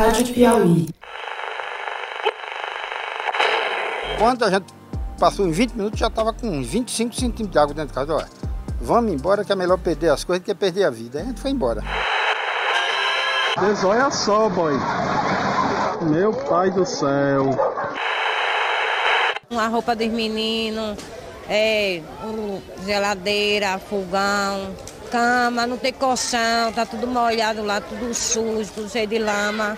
[0.00, 0.88] Rádio Piauí.
[4.18, 4.64] Quando a gente
[5.18, 8.14] passou em 20 minutos, já estava com 25 centímetros de água dentro de casa.
[8.14, 8.28] Olha,
[8.80, 11.18] vamos embora que é melhor perder as coisas do que perder a vida.
[11.18, 11.82] Aí a gente foi embora.
[13.58, 14.72] Mas olha só, boy.
[16.00, 17.50] Meu pai do céu.
[19.50, 20.96] Uma roupa dos meninos,
[21.46, 22.00] é,
[22.86, 24.74] geladeira, fogão,
[25.10, 29.76] cama, não tem colchão, tá tudo molhado lá, tudo sujo, tudo cheio de lama.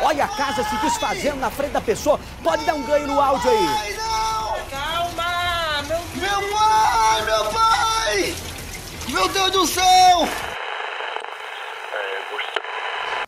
[0.00, 2.18] Olha a casa se desfazendo na frente da pessoa.
[2.42, 3.66] Pode dar um ganho no áudio aí.
[3.66, 4.70] Ai, não!
[4.70, 5.82] Calma!
[5.82, 7.24] Meu, meu pai!
[7.24, 8.34] Meu pai!
[9.08, 10.28] Meu Deus do céu!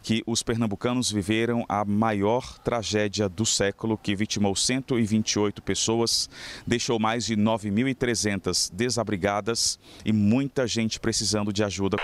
[0.04, 6.28] que os pernambucanos viveram a maior tragédia do século, que vitimou 128 pessoas,
[6.66, 11.96] deixou mais de 9.300 desabrigadas e muita gente precisando de ajuda.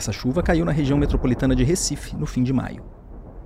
[0.00, 2.82] Essa chuva caiu na região metropolitana de Recife no fim de maio.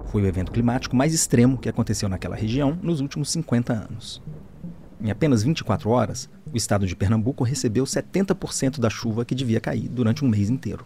[0.04, 4.22] Foi o evento climático mais extremo que aconteceu naquela região nos últimos 50 anos.
[5.00, 9.88] Em apenas 24 horas, o estado de Pernambuco recebeu 70% da chuva que devia cair
[9.88, 10.84] durante um mês inteiro.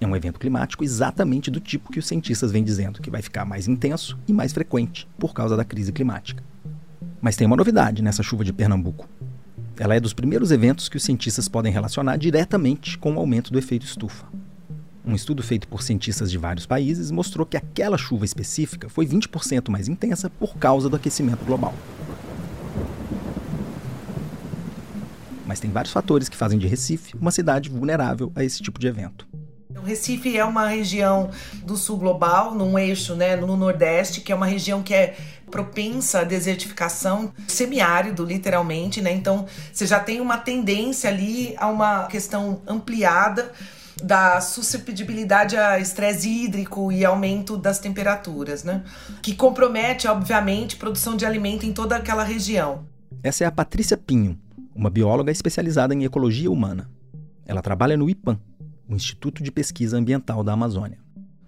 [0.00, 3.44] É um evento climático exatamente do tipo que os cientistas vêm dizendo que vai ficar
[3.44, 6.44] mais intenso e mais frequente por causa da crise climática.
[7.20, 9.08] Mas tem uma novidade nessa chuva de Pernambuco.
[9.80, 13.58] Ela é dos primeiros eventos que os cientistas podem relacionar diretamente com o aumento do
[13.58, 14.26] efeito estufa.
[15.04, 19.68] Um estudo feito por cientistas de vários países mostrou que aquela chuva específica foi 20%
[19.68, 21.74] mais intensa por causa do aquecimento global.
[25.44, 28.86] Mas tem vários fatores que fazem de Recife uma cidade vulnerável a esse tipo de
[28.86, 29.26] evento.
[29.76, 31.30] O Recife é uma região
[31.64, 35.16] do sul global, num eixo, né, no Nordeste, que é uma região que é
[35.50, 39.12] propensa à desertificação, semiárido, literalmente, né?
[39.12, 43.50] Então, você já tem uma tendência ali a uma questão ampliada
[44.02, 48.82] da susceptibilidade a estresse hídrico e aumento das temperaturas, né?
[49.22, 52.84] Que compromete, obviamente, a produção de alimento em toda aquela região.
[53.22, 54.38] Essa é a Patrícia Pinho,
[54.74, 56.90] uma bióloga especializada em ecologia humana.
[57.46, 58.38] Ela trabalha no IPAM,
[58.88, 60.98] o Instituto de Pesquisa Ambiental da Amazônia.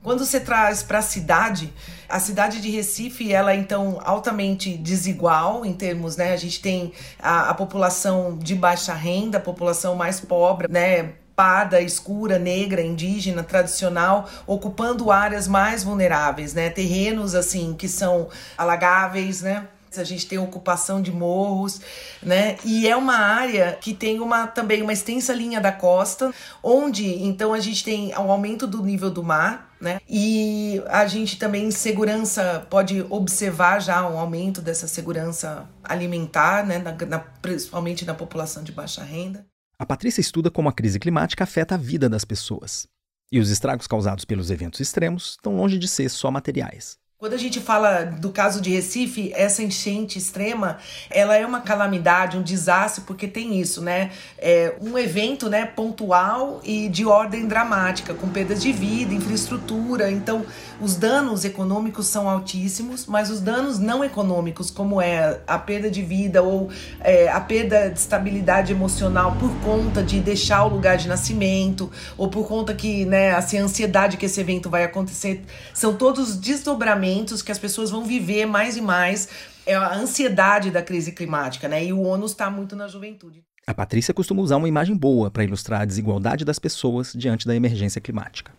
[0.05, 1.73] Quando você traz para a cidade,
[2.07, 6.34] a cidade de Recife, ela é então altamente desigual em termos, né?
[6.34, 11.15] A gente tem a, a população de baixa renda, a população mais pobre, né?
[11.34, 16.71] Parda, escura, negra, indígena, tradicional, ocupando áreas mais vulneráveis, né?
[16.71, 19.69] Terrenos assim que são alagáveis, né?
[19.97, 21.81] A gente tem ocupação de morros,
[22.22, 22.56] né?
[22.65, 27.53] E é uma área que tem uma também uma extensa linha da costa, onde então
[27.53, 30.01] a gente tem o um aumento do nível do mar, né?
[30.09, 36.78] E a gente também segurança pode observar já um aumento dessa segurança alimentar, né?
[36.78, 39.47] Na, na, principalmente na população de baixa renda.
[39.77, 42.87] A Patrícia estuda como a crise climática afeta a vida das pessoas.
[43.33, 46.97] E os estragos causados pelos eventos extremos estão longe de ser só materiais.
[47.25, 50.77] Quando a gente fala do caso de Recife, essa enchente extrema,
[51.09, 54.11] ela é uma calamidade, um desastre, porque tem isso, né?
[54.37, 60.11] É um evento, né, pontual e de ordem dramática, com perdas de vida, infraestrutura.
[60.11, 60.45] Então,
[60.79, 66.03] os danos econômicos são altíssimos, mas os danos não econômicos, como é a perda de
[66.03, 66.69] vida ou
[67.01, 72.29] é, a perda de estabilidade emocional por conta de deixar o lugar de nascimento, ou
[72.29, 75.43] por conta que, né, assim, a ansiedade que esse evento vai acontecer,
[75.73, 79.29] são todos desdobramentos momentos que as pessoas vão viver mais e mais
[79.65, 81.85] é a ansiedade da crise climática, né?
[81.85, 83.45] E o ônus está muito na juventude.
[83.67, 87.55] A Patrícia costuma usar uma imagem boa para ilustrar a desigualdade das pessoas diante da
[87.55, 88.53] emergência climática.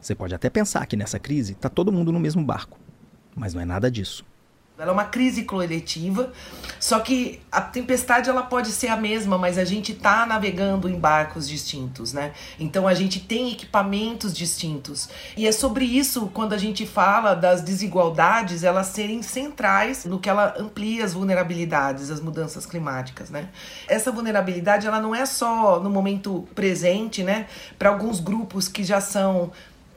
[0.00, 2.78] Você pode até pensar que nessa crise está todo mundo no mesmo barco,
[3.36, 4.24] mas não é nada disso.
[4.78, 6.32] Ela é uma crise coletiva,
[6.78, 10.96] só que a tempestade ela pode ser a mesma, mas a gente está navegando em
[10.96, 12.32] barcos distintos, né?
[12.60, 15.08] Então a gente tem equipamentos distintos.
[15.36, 20.30] E é sobre isso quando a gente fala das desigualdades, elas serem centrais no que
[20.30, 23.48] ela amplia as vulnerabilidades, as mudanças climáticas, né?
[23.88, 27.48] Essa vulnerabilidade ela não é só no momento presente, né?
[27.76, 29.50] Para alguns grupos que já são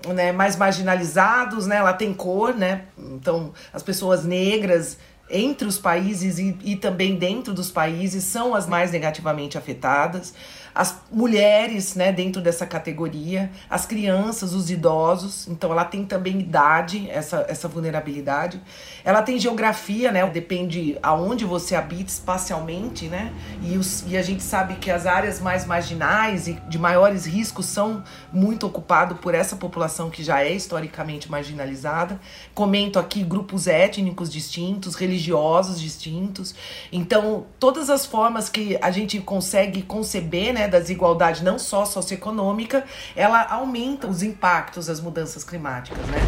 [0.08, 1.78] né, mais marginalizados, né?
[1.78, 2.84] Ela tem cor, né?
[2.98, 4.98] Então, as pessoas negras
[5.30, 10.34] entre os países e, e também dentro dos países são as mais negativamente afetadas
[10.74, 17.10] as mulheres, né, dentro dessa categoria, as crianças, os idosos, então ela tem também idade,
[17.10, 18.62] essa, essa vulnerabilidade.
[19.04, 24.44] Ela tem geografia, né, depende aonde você habita espacialmente, né, e, os, e a gente
[24.44, 29.56] sabe que as áreas mais marginais e de maiores riscos são muito ocupadas por essa
[29.56, 32.20] população que já é historicamente marginalizada.
[32.54, 36.56] Comento aqui grupos étnicos distintos, religiosos distintos.
[36.92, 41.86] Então, todas as formas que a gente consegue conceber, né, né, da desigualdade não só
[41.86, 42.84] socioeconômica,
[43.16, 46.20] ela aumenta os impactos das mudanças climáticas, né?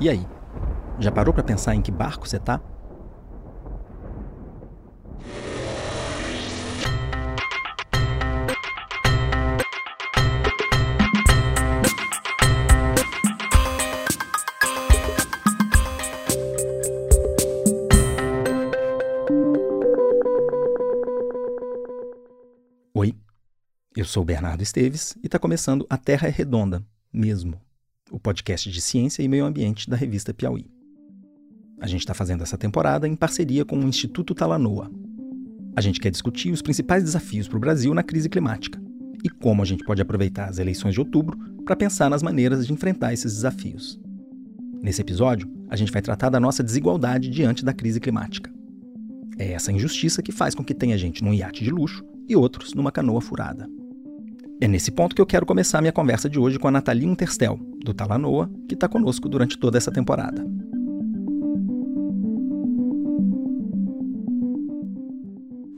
[0.00, 0.26] E aí?
[0.98, 2.60] Já parou para pensar em que barco você tá?
[24.12, 27.58] Sou Bernardo Esteves e está começando A Terra é Redonda, mesmo,
[28.10, 30.66] o podcast de ciência e meio ambiente da revista Piauí.
[31.80, 34.90] A gente está fazendo essa temporada em parceria com o Instituto Talanoa.
[35.74, 38.78] A gente quer discutir os principais desafios para o Brasil na crise climática
[39.24, 42.72] e como a gente pode aproveitar as eleições de outubro para pensar nas maneiras de
[42.74, 43.98] enfrentar esses desafios.
[44.82, 48.52] Nesse episódio, a gente vai tratar da nossa desigualdade diante da crise climática.
[49.38, 52.74] É essa injustiça que faz com que tenha gente num iate de luxo e outros
[52.74, 53.66] numa canoa furada.
[54.62, 57.58] É nesse ponto que eu quero começar minha conversa de hoje com a Nathalie Unterstel,
[57.84, 60.46] do Talanoa, que está conosco durante toda essa temporada.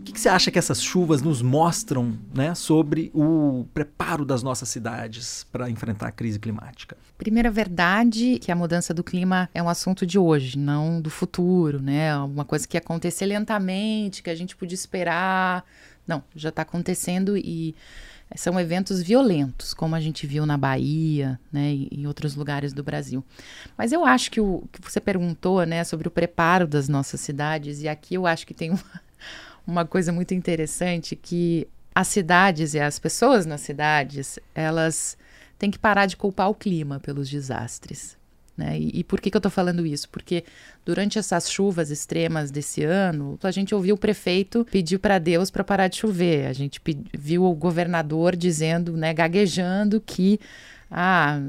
[0.01, 4.43] O que, que você acha que essas chuvas nos mostram né, sobre o preparo das
[4.43, 6.95] nossas cidades para enfrentar a crise climática?
[7.17, 11.81] Primeira verdade que a mudança do clima é um assunto de hoje, não do futuro,
[11.81, 12.15] né?
[12.19, 15.65] Uma coisa que ia acontecer lentamente, que a gente podia esperar
[16.07, 17.75] não, já está acontecendo e
[18.35, 22.83] são eventos violentos, como a gente viu na Bahia, né, e em outros lugares do
[22.83, 23.25] Brasil.
[23.77, 27.81] Mas eu acho que o que você perguntou, né, sobre o preparo das nossas cidades,
[27.83, 29.03] e aqui eu acho que tem uma,
[29.67, 35.17] uma coisa muito interessante que as cidades e as pessoas nas cidades, elas
[35.59, 38.17] têm que parar de culpar o clima pelos desastres.
[38.57, 38.79] Né?
[38.79, 40.09] E, e, por que, que eu estou falando isso?
[40.09, 40.45] Porque
[40.85, 45.65] durante essas chuvas extremas desse ano, a gente ouviu o prefeito pedir para Deus para
[45.65, 46.47] parar de chover.
[46.47, 46.81] A gente
[47.13, 50.39] viu o governador dizendo, né, gaguejando que
[50.97, 51.41] ah,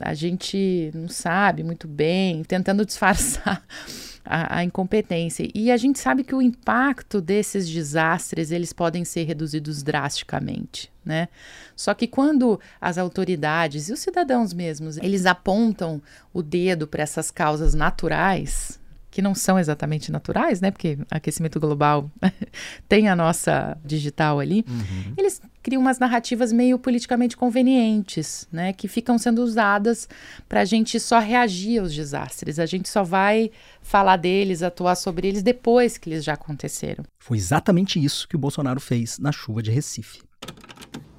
[0.00, 3.62] a gente não sabe muito bem, tentando disfarçar
[4.24, 5.46] a, a, incompetência.
[5.54, 11.28] E a gente sabe que o impacto desses desastres eles podem ser reduzidos drasticamente, né?
[11.76, 16.00] Só que quando as autoridades e os cidadãos mesmos eles apontam
[16.32, 18.77] o dedo para essas causas naturais,
[19.18, 20.70] que não são exatamente naturais, né?
[20.70, 22.08] Porque aquecimento global
[22.88, 24.64] tem a nossa digital ali.
[24.68, 25.14] Uhum.
[25.16, 28.72] Eles criam umas narrativas meio politicamente convenientes, né?
[28.72, 30.08] Que ficam sendo usadas
[30.48, 32.60] para a gente só reagir aos desastres.
[32.60, 33.50] A gente só vai
[33.82, 37.02] falar deles, atuar sobre eles depois que eles já aconteceram.
[37.18, 40.22] Foi exatamente isso que o Bolsonaro fez na chuva de Recife.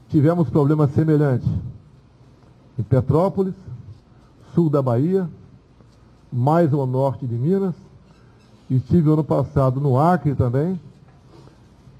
[0.07, 1.49] Tivemos problemas semelhantes
[2.79, 3.55] em Petrópolis,
[4.55, 5.29] sul da Bahia,
[6.31, 7.88] mais ao norte de Minas
[8.69, 10.79] Estive ano passado no Acre também.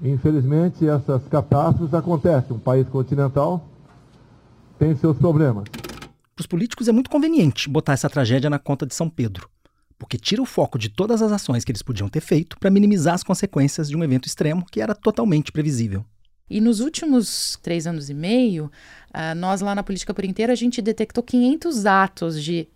[0.02, 2.56] Infelizmente, essas catástrofes acontecem.
[2.56, 3.66] Um país continental
[4.78, 5.64] tem seus problemas.
[5.68, 9.48] Para os políticos é muito conveniente botar essa tragédia na conta de São Pedro,
[9.98, 13.14] porque tira o foco de todas as ações que eles podiam ter feito para minimizar
[13.14, 16.04] as consequências de um evento extremo que era totalmente previsível.
[16.48, 18.70] E nos últimos três anos e meio,
[19.14, 22.68] uh, nós lá na Política por Inteiro, a gente detectou 500 atos de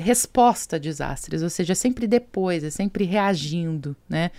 [0.00, 4.30] resposta a desastres, ou seja, sempre depois, é sempre reagindo, né?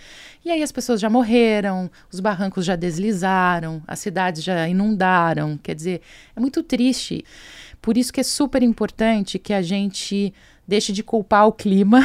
[0.44, 5.74] E aí as pessoas já morreram, os barrancos já deslizaram, as cidades já inundaram, quer
[5.74, 6.02] dizer,
[6.34, 7.24] é muito triste.
[7.80, 10.32] Por isso que é super importante que a gente
[10.66, 12.00] deixe de culpar o clima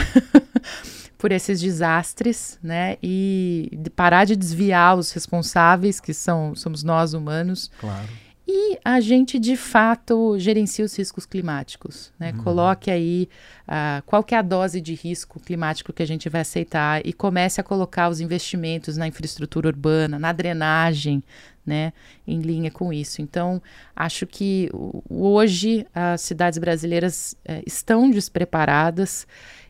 [1.17, 2.97] por esses desastres, né?
[3.01, 7.71] E parar de desviar os responsáveis, que são somos nós humanos.
[7.79, 12.31] Claro e a gente de fato gerencia os riscos climáticos, né?
[12.31, 12.43] Uhum.
[12.43, 13.27] Coloque aí
[13.67, 17.11] uh, qual que é a dose de risco climático que a gente vai aceitar e
[17.11, 21.21] comece a colocar os investimentos na infraestrutura urbana, na drenagem,
[21.65, 21.91] né,
[22.25, 23.21] em linha com isso.
[23.21, 23.61] Então,
[23.93, 24.69] acho que
[25.09, 29.27] hoje as cidades brasileiras uh, estão despreparadas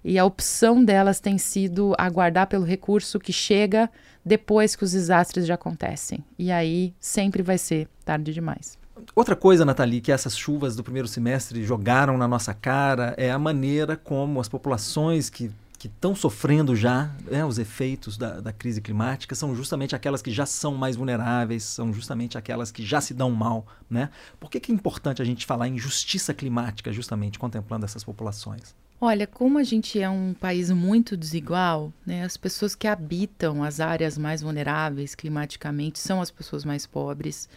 [0.08, 3.90] e a opção delas tem sido aguardar pelo recurso que chega
[4.26, 6.24] depois que os desastres já acontecem.
[6.40, 8.80] E aí sempre vai ser tarde demais.
[9.14, 13.38] Outra coisa, Nathalie, que essas chuvas do primeiro semestre jogaram na nossa cara é a
[13.38, 18.82] maneira como as populações que que estão sofrendo já né, os efeitos da, da, crise
[18.82, 23.14] climática são justamente aquelas que já são mais vulneráveis, são justamente aquelas que já se
[23.14, 23.64] dão mal.
[23.88, 24.10] Né?
[24.40, 28.76] Por que, que é importante a gente falar em justiça climática, justamente contemplando essas populações?
[29.00, 33.80] Olha, como a gente é um país muito desigual, né, as pessoas que habitam as
[33.80, 37.48] áreas mais vulneráveis climaticamente são as pessoas mais pobres.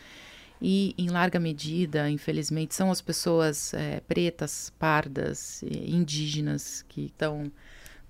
[0.60, 7.50] E, em larga medida, infelizmente, são as pessoas é, pretas, pardas, indígenas que estão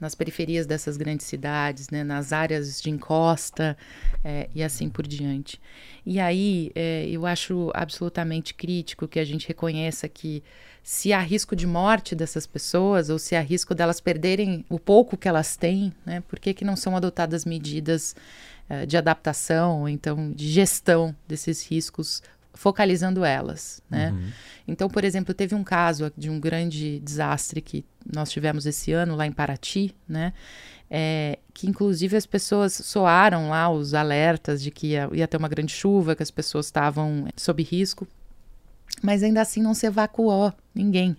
[0.01, 3.77] nas periferias dessas grandes cidades, né, nas áreas de encosta
[4.25, 5.61] é, e assim por diante.
[6.07, 10.43] E aí é, eu acho absolutamente crítico que a gente reconheça que
[10.83, 15.17] se há risco de morte dessas pessoas ou se há risco delas perderem o pouco
[15.17, 18.17] que elas têm, né, por que, que não são adotadas medidas
[18.69, 22.23] é, de adaptação, ou então de gestão desses riscos
[22.61, 24.11] focalizando elas, né?
[24.11, 24.31] Uhum.
[24.69, 29.17] Então, por exemplo, teve um caso de um grande desastre que nós tivemos esse ano
[29.17, 30.35] lá em Paraty, né?
[30.91, 35.49] É, que inclusive as pessoas soaram lá os alertas de que ia, ia ter uma
[35.49, 38.07] grande chuva, que as pessoas estavam sob risco,
[39.03, 41.17] mas ainda assim não se evacuou ninguém.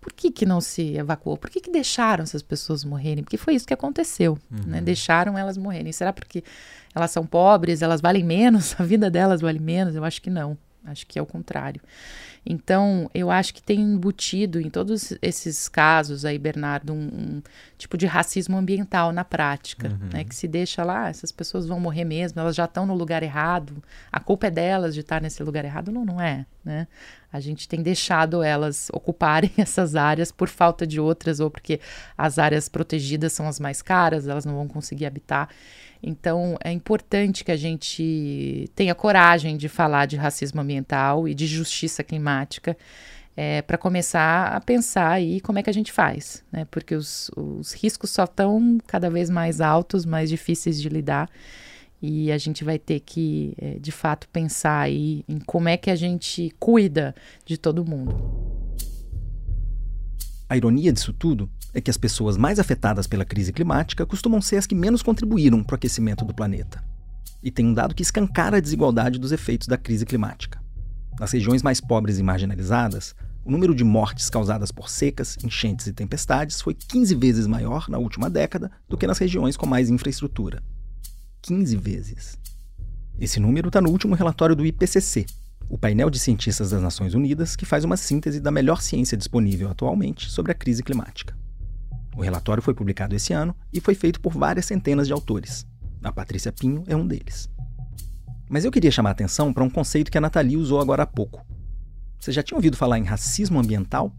[0.00, 1.36] Por que, que não se evacuou?
[1.36, 3.24] Por que, que deixaram essas pessoas morrerem?
[3.24, 4.60] Porque foi isso que aconteceu, né?
[4.60, 4.70] uhum.
[4.70, 4.80] né?
[4.80, 5.90] Deixaram elas morrerem.
[5.90, 6.44] Será porque
[6.94, 9.96] elas são pobres, elas valem menos, a vida delas vale menos?
[9.96, 10.56] Eu acho que não.
[10.90, 11.80] Acho que é o contrário.
[12.44, 17.42] Então, eu acho que tem embutido em todos esses casos aí, Bernardo, um, um
[17.76, 20.08] tipo de racismo ambiental na prática, uhum.
[20.12, 20.24] né?
[20.24, 23.82] Que se deixa lá, essas pessoas vão morrer mesmo, elas já estão no lugar errado,
[24.10, 25.92] a culpa é delas de estar nesse lugar errado.
[25.92, 26.86] Não, não é, né?
[27.30, 31.80] A gente tem deixado elas ocuparem essas áreas por falta de outras ou porque
[32.16, 35.50] as áreas protegidas são as mais caras, elas não vão conseguir habitar.
[36.02, 41.46] Então, é importante que a gente tenha coragem de falar de racismo ambiental e de
[41.46, 42.76] justiça climática.
[43.36, 46.66] É, para começar a pensar aí como é que a gente faz, né?
[46.72, 51.30] Porque os, os riscos só estão cada vez mais altos, mais difíceis de lidar,
[52.02, 55.88] e a gente vai ter que, é, de fato, pensar aí em como é que
[55.88, 57.14] a gente cuida
[57.44, 58.57] de todo mundo.
[60.48, 64.56] A ironia disso tudo é que as pessoas mais afetadas pela crise climática costumam ser
[64.56, 66.82] as que menos contribuíram para o aquecimento do planeta.
[67.42, 70.58] E tem um dado que escancara a desigualdade dos efeitos da crise climática.
[71.20, 73.14] Nas regiões mais pobres e marginalizadas,
[73.44, 77.98] o número de mortes causadas por secas, enchentes e tempestades foi 15 vezes maior na
[77.98, 80.62] última década do que nas regiões com mais infraestrutura.
[81.42, 82.38] 15 vezes.
[83.20, 85.26] Esse número está no último relatório do IPCC,
[85.68, 89.68] o painel de cientistas das Nações Unidas que faz uma síntese da melhor ciência disponível
[89.68, 91.36] atualmente sobre a crise climática.
[92.16, 95.66] O relatório foi publicado esse ano e foi feito por várias centenas de autores.
[96.02, 97.50] A Patrícia Pinho é um deles.
[98.48, 101.06] Mas eu queria chamar a atenção para um conceito que a Nathalie usou agora há
[101.06, 101.46] pouco.
[102.18, 104.12] Você já tinha ouvido falar em racismo ambiental?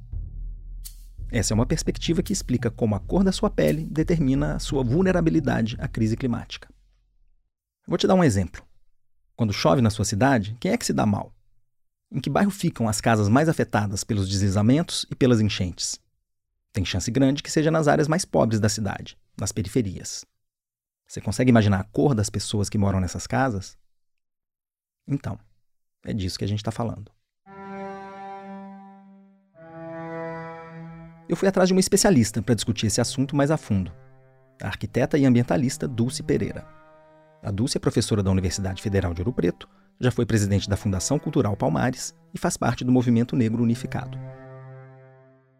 [1.32, 4.84] Essa é uma perspectiva que explica como a cor da sua pele determina a sua
[4.84, 6.70] vulnerabilidade à crise climática.
[7.88, 8.64] Vou te dar um exemplo.
[9.36, 11.34] Quando chove na sua cidade, quem é que se dá mal?
[12.12, 16.00] Em que bairro ficam as casas mais afetadas pelos deslizamentos e pelas enchentes?
[16.74, 20.26] Tem chance grande que seja nas áreas mais pobres da cidade, nas periferias.
[21.08, 23.78] Você consegue imaginar a cor das pessoas que moram nessas casas?
[25.08, 25.40] Então,
[26.04, 27.12] é disso que a gente está falando.
[31.28, 33.94] Eu fui atrás de uma especialista para discutir esse assunto mais a fundo,
[34.60, 36.68] a arquiteta e ambientalista Dulce Pereira.
[37.44, 41.20] A Dulce é professora da Universidade Federal de Ouro Preto, já foi presidente da Fundação
[41.20, 44.18] Cultural Palmares e faz parte do Movimento Negro Unificado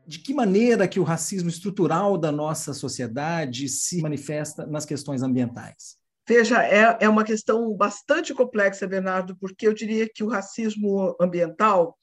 [0.10, 5.98] de que maneira que o racismo estrutural da nossa sociedade se manifesta nas questões ambientais?
[6.28, 11.96] Veja, é, é uma questão bastante complexa, Bernardo, porque eu diria que o racismo ambiental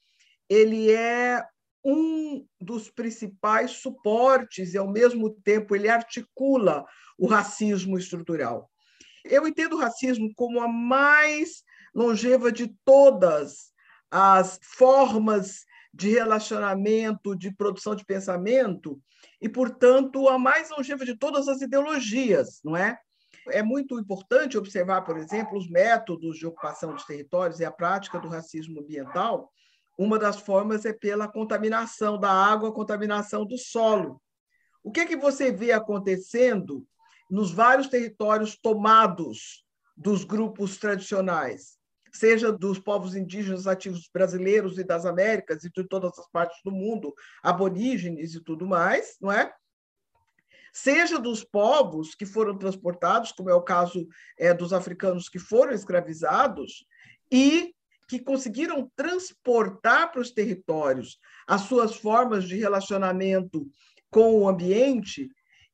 [0.48, 1.44] ele é
[1.84, 6.84] um dos principais suportes e, ao mesmo tempo, ele articula
[7.18, 8.70] o racismo estrutural.
[9.30, 11.62] Eu entendo o racismo como a mais
[11.94, 13.72] longeva de todas
[14.10, 19.00] as formas de relacionamento, de produção de pensamento,
[19.40, 22.98] e, portanto, a mais longeva de todas as ideologias, não é?
[23.48, 28.18] É muito importante observar, por exemplo, os métodos de ocupação de territórios e a prática
[28.18, 29.50] do racismo ambiental.
[29.96, 34.20] Uma das formas é pela contaminação da água, contaminação do solo.
[34.82, 36.86] O que é que você vê acontecendo
[37.30, 39.64] nos vários territórios tomados
[39.96, 41.76] dos grupos tradicionais?
[42.16, 46.72] seja dos povos indígenas ativos brasileiros e das Américas e de todas as partes do
[46.72, 49.52] mundo, aborígenes e tudo mais, não é?
[50.72, 54.06] Seja dos povos que foram transportados, como é o caso
[54.38, 56.84] é, dos africanos que foram escravizados
[57.30, 57.74] e
[58.08, 63.66] que conseguiram transportar para os territórios as suas formas de relacionamento
[64.10, 65.28] com o ambiente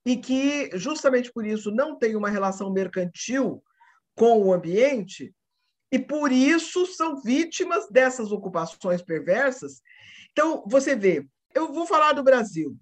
[0.05, 3.63] e que, justamente por isso, não tem uma relação mercantil
[4.15, 5.35] com o ambiente,
[5.91, 9.83] e por isso são vítimas dessas ocupações perversas.
[10.33, 12.77] Então, você vê, eu vou falar do Brasil.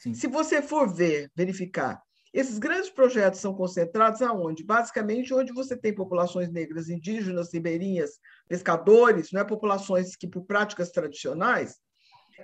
[0.00, 0.12] Sim.
[0.12, 4.64] Se você for ver, verificar, esses grandes projetos são concentrados aonde?
[4.64, 10.90] Basicamente, onde você tem populações negras, indígenas, ribeirinhas, pescadores, não é populações que, por práticas
[10.90, 11.78] tradicionais,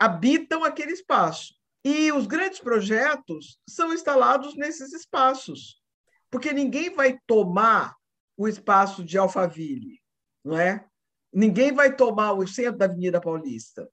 [0.00, 1.54] habitam aquele espaço.
[1.84, 5.82] E os grandes projetos são instalados nesses espaços,
[6.30, 7.94] porque ninguém vai tomar
[8.36, 10.00] o espaço de Alphaville,
[10.42, 10.86] não é?
[11.30, 13.86] Ninguém vai tomar o centro da Avenida Paulista.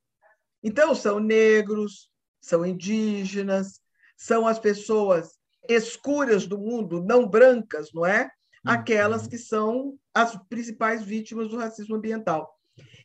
[0.63, 3.81] Então, são negros, são indígenas,
[4.15, 8.29] são as pessoas escuras do mundo, não brancas, não é?
[8.63, 12.57] Aquelas que são as principais vítimas do racismo ambiental.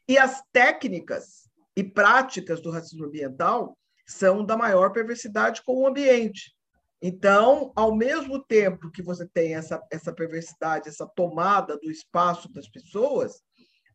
[0.06, 3.76] E as técnicas e práticas do racismo ambiental
[4.06, 6.54] são da maior perversidade com o ambiente.
[7.02, 12.68] Então, ao mesmo tempo que você tem essa, essa perversidade, essa tomada do espaço das
[12.68, 13.42] pessoas,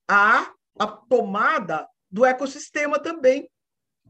[0.07, 3.49] há a tomada do ecossistema também,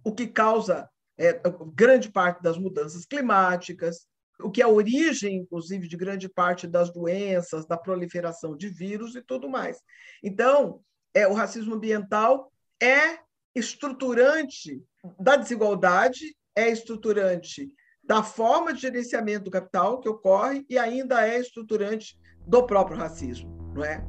[0.04, 1.40] o que causa é,
[1.74, 4.08] grande parte das mudanças climáticas,
[4.40, 9.16] o que é a origem, inclusive, de grande parte das doenças, da proliferação de vírus
[9.16, 9.78] e tudo mais.
[10.24, 10.82] Então,
[11.14, 13.20] é, o racismo ambiental é
[13.54, 14.84] estruturante
[15.20, 17.72] da desigualdade, é estruturante
[18.04, 23.50] da forma de gerenciamento do capital que ocorre e ainda é estruturante do próprio racismo,
[23.74, 24.04] não é?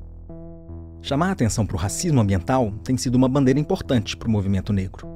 [1.03, 4.73] Chamar a atenção para o racismo ambiental tem sido uma bandeira importante para o movimento
[4.73, 5.07] negro.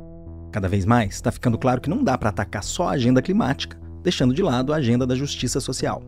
[0.53, 3.79] Cada vez mais está ficando claro que não dá para atacar só a agenda climática,
[4.03, 6.03] deixando de lado a agenda da justiça social.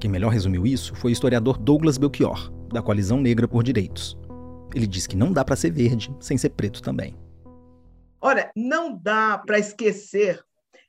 [0.00, 4.18] Quem melhor resumiu isso foi o historiador Douglas Belchior, da Coalizão Negra por Direitos.
[4.74, 7.16] Ele diz que não dá para ser verde sem ser preto também.
[8.26, 10.42] Olha, não dá para esquecer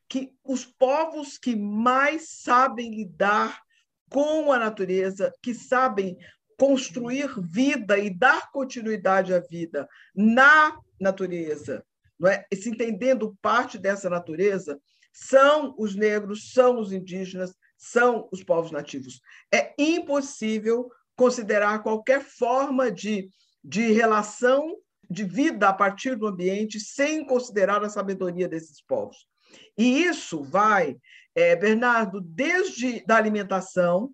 [0.07, 3.61] que os povos que mais sabem lidar
[4.09, 6.17] com a natureza, que sabem
[6.57, 11.85] construir vida e dar continuidade à vida na natureza,
[12.17, 12.45] não é?
[12.53, 14.79] se entendendo parte dessa natureza,
[15.11, 19.19] são os negros, são os indígenas, são os povos nativos.
[19.53, 23.29] É impossível considerar qualquer forma de,
[23.61, 24.77] de relação
[25.09, 29.27] de vida a partir do ambiente sem considerar a sabedoria desses povos.
[29.77, 30.97] E isso vai,
[31.33, 34.11] é, Bernardo, desde da alimentação,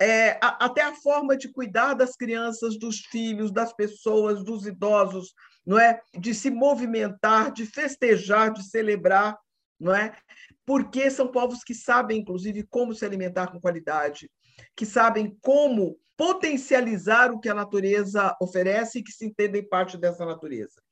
[0.00, 5.34] é, a, até a forma de cuidar das crianças, dos filhos, das pessoas, dos idosos,
[5.66, 6.00] não é?
[6.18, 9.36] De se movimentar, de festejar, de celebrar,
[9.78, 10.16] não é?
[10.64, 14.30] Porque são povos que sabem, inclusive, como se alimentar com qualidade,
[14.74, 20.26] que sabem como potencializar o que a natureza oferece e que se entendem parte dessa
[20.26, 20.82] natureza.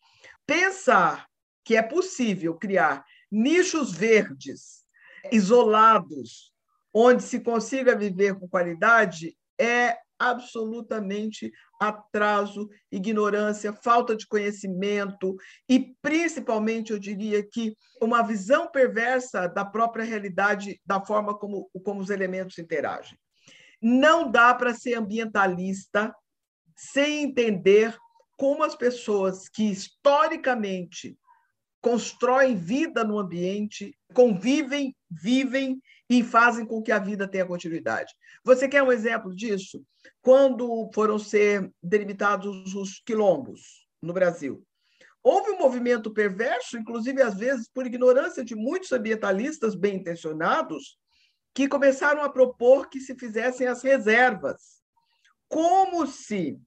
[0.46, 1.26] Pensar
[1.62, 4.86] que é possível criar nichos verdes,
[5.30, 6.50] isolados,
[6.94, 15.36] onde se consiga viver com qualidade, é absolutamente atraso, ignorância, falta de conhecimento
[15.68, 22.00] e, principalmente, eu diria que uma visão perversa da própria realidade, da forma como, como
[22.00, 23.18] os elementos interagem.
[23.80, 26.14] Não dá para ser ambientalista
[26.76, 27.96] sem entender
[28.36, 31.18] como as pessoas que historicamente
[31.80, 38.12] constroem vida no ambiente, convivem, vivem e fazem com que a vida tenha continuidade.
[38.44, 39.84] Você quer um exemplo disso?
[40.22, 44.64] Quando foram ser delimitados os quilombos no Brasil,
[45.22, 50.98] houve um movimento perverso, inclusive às vezes por ignorância de muitos ambientalistas bem intencionados,
[51.54, 54.78] que começaram a propor que se fizessem as reservas,
[55.48, 56.60] como se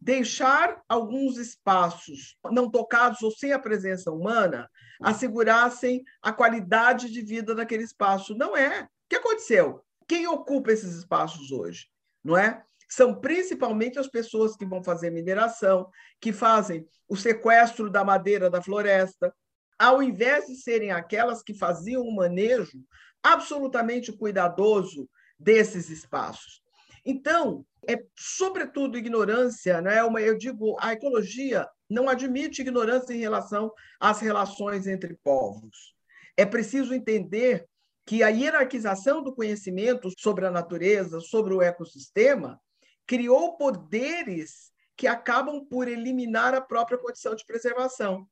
[0.00, 4.70] deixar alguns espaços não tocados ou sem a presença humana
[5.02, 8.34] assegurassem a qualidade de vida daquele espaço.
[8.34, 8.82] Não é.
[8.82, 9.84] O que aconteceu?
[10.08, 11.86] Quem ocupa esses espaços hoje?
[12.24, 12.62] Não é?
[12.88, 15.88] São principalmente as pessoas que vão fazer mineração,
[16.20, 19.34] que fazem o sequestro da madeira da floresta,
[19.78, 22.82] ao invés de serem aquelas que faziam o manejo
[23.22, 26.62] absolutamente cuidadoso desses espaços.
[27.04, 30.02] Então, é sobretudo ignorância, né?
[30.02, 35.94] Uma, eu digo, a ecologia não admite ignorância em relação às relações entre povos.
[36.36, 37.66] É preciso entender
[38.06, 42.60] que a hierarquização do conhecimento sobre a natureza, sobre o ecossistema,
[43.06, 48.28] criou poderes que acabam por eliminar a própria condição de preservação.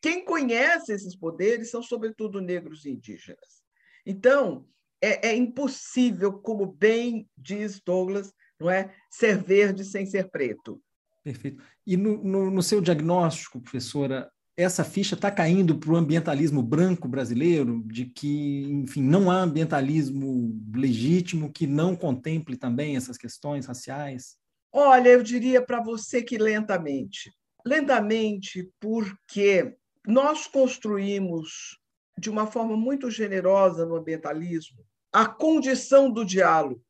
[0.00, 3.62] Quem conhece esses poderes são, sobretudo, negros e indígenas.
[4.08, 4.64] Então,
[5.02, 10.80] é, é impossível, como bem diz Douglas, não é ser verde sem ser preto.
[11.22, 11.62] Perfeito.
[11.86, 17.06] E no, no, no seu diagnóstico, professora, essa ficha está caindo para o ambientalismo branco
[17.06, 24.38] brasileiro, de que, enfim, não há ambientalismo legítimo que não contemple também essas questões raciais?
[24.72, 27.30] Olha, eu diria para você que lentamente.
[27.62, 31.78] Lentamente, porque nós construímos
[32.18, 36.82] de uma forma muito generosa no ambientalismo a condição do diálogo,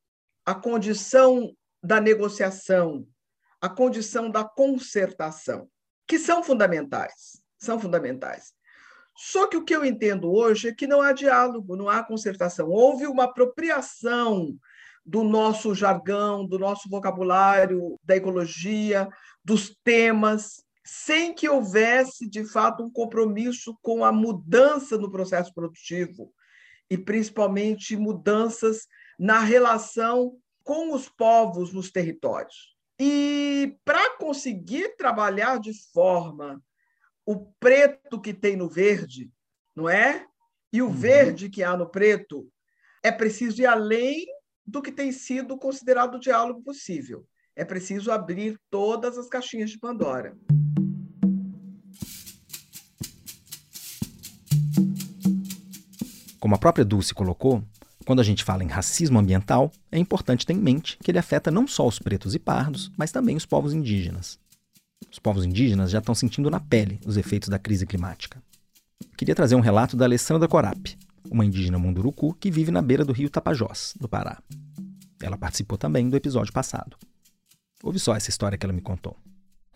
[0.45, 3.07] a condição da negociação,
[3.61, 5.69] a condição da concertação,
[6.07, 8.53] que são fundamentais, são fundamentais.
[9.15, 12.69] Só que o que eu entendo hoje é que não há diálogo, não há concertação.
[12.69, 14.57] Houve uma apropriação
[15.05, 19.09] do nosso jargão, do nosso vocabulário, da ecologia,
[19.43, 26.33] dos temas, sem que houvesse, de fato, um compromisso com a mudança no processo produtivo
[26.89, 28.87] e, principalmente, mudanças
[29.19, 32.75] na relação com os povos nos territórios.
[32.99, 36.59] E para conseguir trabalhar de forma
[37.23, 39.31] o preto que tem no verde,
[39.75, 40.25] não é?
[40.73, 40.91] E o uhum.
[40.91, 42.51] verde que há no preto,
[43.03, 44.25] é preciso ir além
[44.65, 47.27] do que tem sido considerado o diálogo possível.
[47.55, 50.35] É preciso abrir todas as caixinhas de Pandora.
[56.49, 57.63] Como a própria Dulce colocou,
[58.07, 61.51] quando a gente fala em racismo ambiental, é importante ter em mente que ele afeta
[61.51, 64.39] não só os pretos e pardos, mas também os povos indígenas.
[65.11, 68.41] Os povos indígenas já estão sentindo na pele os efeitos da crise climática.
[69.15, 70.97] Queria trazer um relato da Alessandra Corap,
[71.29, 74.39] uma indígena munduruku que vive na beira do rio Tapajós, do Pará.
[75.21, 76.97] Ela participou também do episódio passado.
[77.83, 79.15] Ouve só essa história que ela me contou.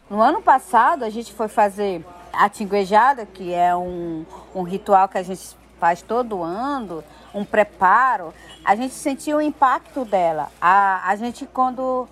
[0.09, 5.19] No ano passado, a gente foi fazer a tinguejada, que é um, um ritual que
[5.19, 7.03] a gente faz todo ano,
[7.35, 8.33] um preparo.
[8.63, 10.49] A gente sentiu o impacto dela.
[10.61, 12.07] A, a gente, quando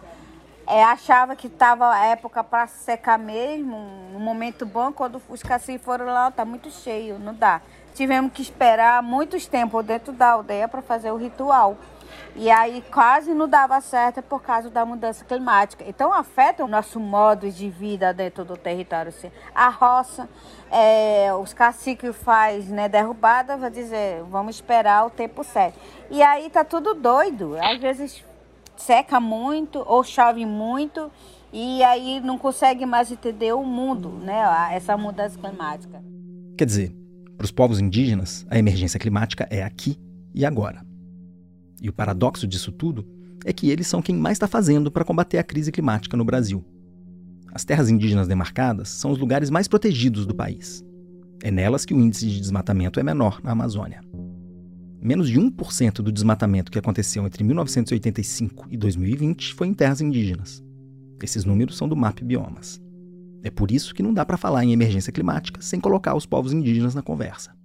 [0.67, 3.77] é, achava que estava a época para secar mesmo,
[4.13, 7.61] um momento bom, quando os caciques foram lá, tá muito cheio, não dá.
[7.95, 11.77] Tivemos que esperar muitos tempos dentro da aldeia para fazer o ritual.
[12.35, 15.83] E aí quase não dava certo por causa da mudança climática.
[15.87, 19.13] Então afeta o nosso modo de vida dentro do território.
[19.53, 20.29] A roça,
[20.71, 25.79] é, os caciques faz né, derrubada, vai dizer, vamos esperar o tempo certo.
[26.09, 27.57] E aí tá tudo doido.
[27.61, 28.23] Às vezes
[28.77, 31.11] seca muito ou chove muito
[31.53, 34.41] e aí não consegue mais entender o mundo, né?
[34.71, 36.01] Essa mudança climática.
[36.57, 36.95] Quer dizer,
[37.37, 39.97] para os povos indígenas, a emergência climática é aqui
[40.33, 40.90] e agora.
[41.81, 43.05] E o paradoxo disso tudo
[43.43, 46.63] é que eles são quem mais está fazendo para combater a crise climática no Brasil.
[47.51, 50.85] As terras indígenas demarcadas são os lugares mais protegidos do país.
[51.43, 54.01] É nelas que o índice de desmatamento é menor na Amazônia
[55.01, 60.63] menos de 1% do desmatamento que aconteceu entre 1985 e 2020 foi em terras indígenas.
[61.21, 62.79] Esses números são do MAP Biomas.
[63.43, 66.53] É por isso que não dá para falar em emergência climática sem colocar os povos
[66.53, 67.55] indígenas na conversa.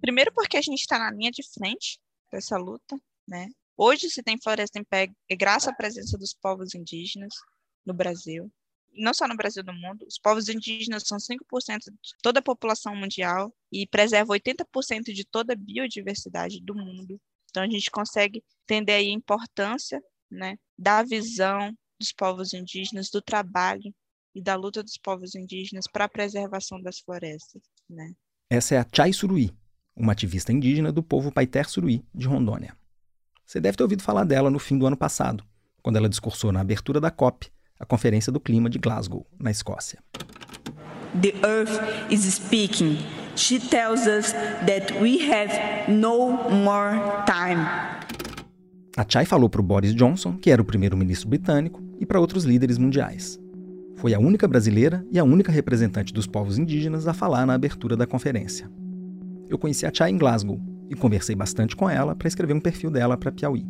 [0.00, 1.98] Primeiro porque a gente está na linha de frente
[2.30, 3.48] dessa luta, né?
[3.76, 7.34] Hoje se tem floresta em pé é graças à presença dos povos indígenas
[7.84, 8.50] no Brasil
[8.94, 12.94] não só no Brasil, no mundo, os povos indígenas são 5% de toda a população
[12.94, 17.20] mundial e preservam 80% de toda a biodiversidade do mundo.
[17.50, 23.20] Então a gente consegue entender aí a importância, né, da visão dos povos indígenas, do
[23.20, 23.94] trabalho
[24.34, 28.12] e da luta dos povos indígenas para a preservação das florestas, né?
[28.50, 29.50] Essa é a Chai Suruí,
[29.94, 32.76] uma ativista indígena do povo Paiter Suruí de Rondônia.
[33.46, 35.44] Você deve ter ouvido falar dela no fim do ano passado,
[35.82, 39.98] quando ela discursou na abertura da COP a Conferência do Clima de Glasgow, na Escócia.
[41.20, 42.98] The earth is speaking.
[43.34, 44.32] She tells us
[44.66, 47.66] that we have no more time.
[48.96, 52.44] A Chai falou para o Boris Johnson, que era o primeiro-ministro britânico, e para outros
[52.44, 53.38] líderes mundiais.
[53.96, 57.96] Foi a única brasileira e a única representante dos povos indígenas a falar na abertura
[57.96, 58.70] da conferência.
[59.48, 60.60] Eu conheci a Chai em Glasgow
[60.92, 63.66] e conversei bastante com ela para escrever um perfil dela para Piauí.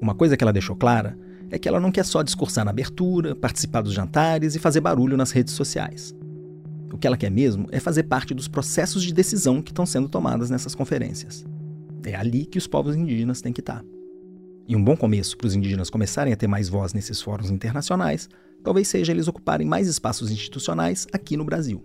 [0.00, 1.16] Uma coisa que ela deixou clara
[1.50, 5.16] é que ela não quer só discursar na abertura, participar dos jantares e fazer barulho
[5.16, 6.14] nas redes sociais.
[6.92, 10.08] O que ela quer mesmo é fazer parte dos processos de decisão que estão sendo
[10.08, 11.44] tomados nessas conferências.
[12.04, 13.84] É ali que os povos indígenas têm que estar.
[14.66, 18.28] E um bom começo para os indígenas começarem a ter mais voz nesses fóruns internacionais
[18.66, 21.84] talvez seja eles ocuparem mais espaços institucionais aqui no Brasil.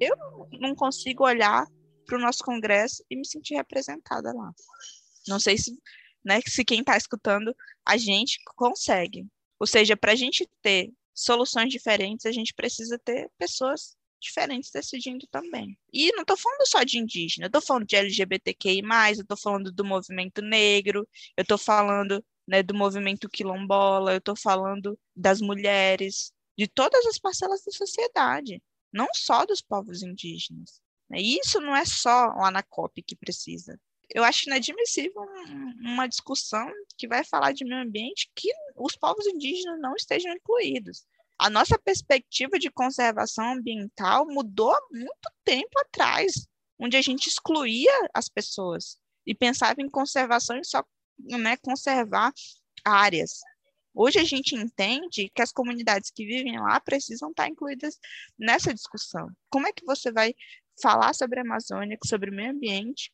[0.00, 0.16] Eu
[0.58, 1.66] não consigo olhar
[2.10, 4.52] para o nosso Congresso e me sentir representada lá.
[5.28, 5.78] Não sei se
[6.24, 6.40] né?
[6.46, 7.54] Se quem está escutando
[7.86, 9.26] a gente consegue.
[9.58, 15.26] Ou seja, para a gente ter soluções diferentes, a gente precisa ter pessoas diferentes decidindo
[15.30, 15.78] também.
[15.92, 18.82] E não estou falando só de indígena, estou falando de LGBTQI+,
[19.16, 24.36] eu estou falando do movimento negro, eu estou falando né, do movimento quilombola, eu estou
[24.36, 30.82] falando das mulheres, de todas as parcelas da sociedade, não só dos povos indígenas.
[31.12, 33.78] E isso não é só o ANACOP que precisa
[34.14, 35.22] eu acho inadmissível
[35.80, 36.68] uma discussão
[36.98, 41.06] que vai falar de meio ambiente que os povos indígenas não estejam incluídos.
[41.38, 46.46] A nossa perspectiva de conservação ambiental mudou há muito tempo atrás,
[46.78, 50.84] onde a gente excluía as pessoas e pensava em conservação e só
[51.18, 52.32] né, conservar
[52.84, 53.38] áreas.
[53.94, 57.98] Hoje a gente entende que as comunidades que vivem lá precisam estar incluídas
[58.38, 59.28] nessa discussão.
[59.50, 60.34] Como é que você vai
[60.82, 63.12] falar sobre a Amazônia, sobre o meio ambiente,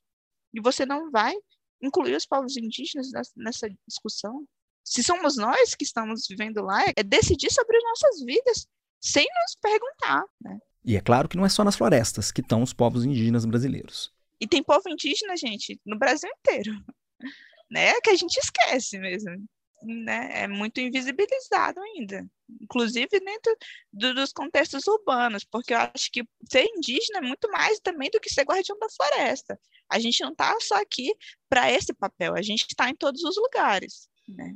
[0.55, 1.35] e você não vai
[1.83, 4.47] incluir os povos indígenas nessa discussão?
[4.85, 8.69] Se somos nós que estamos vivendo lá, é decidir sobre as nossas vidas
[9.01, 10.25] sem nos perguntar.
[10.41, 10.59] Né?
[10.85, 14.13] E é claro que não é só nas florestas que estão os povos indígenas brasileiros.
[14.41, 16.71] E tem povo indígena, gente, no Brasil inteiro,
[17.71, 17.93] né?
[18.03, 19.45] Que a gente esquece mesmo,
[19.87, 20.43] né?
[20.43, 22.27] É muito invisibilizado ainda,
[22.61, 23.57] inclusive dentro
[23.93, 28.21] do, dos contextos urbanos, porque eu acho que ser indígena é muito mais também do
[28.21, 29.59] que ser guardião da floresta.
[29.89, 31.15] A gente não está só aqui
[31.49, 34.53] para esse papel, a gente está em todos os lugares, né?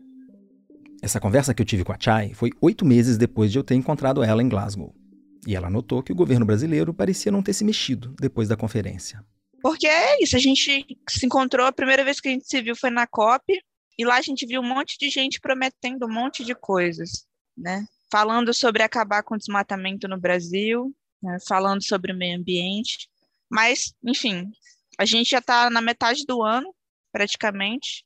[1.02, 3.74] Essa conversa que eu tive com a Chai foi oito meses depois de eu ter
[3.74, 4.94] encontrado ela em Glasgow.
[5.46, 9.24] E ela notou que o governo brasileiro parecia não ter se mexido depois da conferência.
[9.62, 12.76] Porque é isso, a gente se encontrou, a primeira vez que a gente se viu
[12.76, 13.58] foi na COP,
[14.00, 17.84] e lá a gente viu um monte de gente prometendo um monte de coisas, né?
[18.10, 21.38] Falando sobre acabar com o desmatamento no Brasil, né?
[21.46, 23.08] falando sobre o meio ambiente.
[23.50, 24.50] Mas, enfim,
[24.98, 26.74] a gente já está na metade do ano,
[27.12, 28.04] praticamente,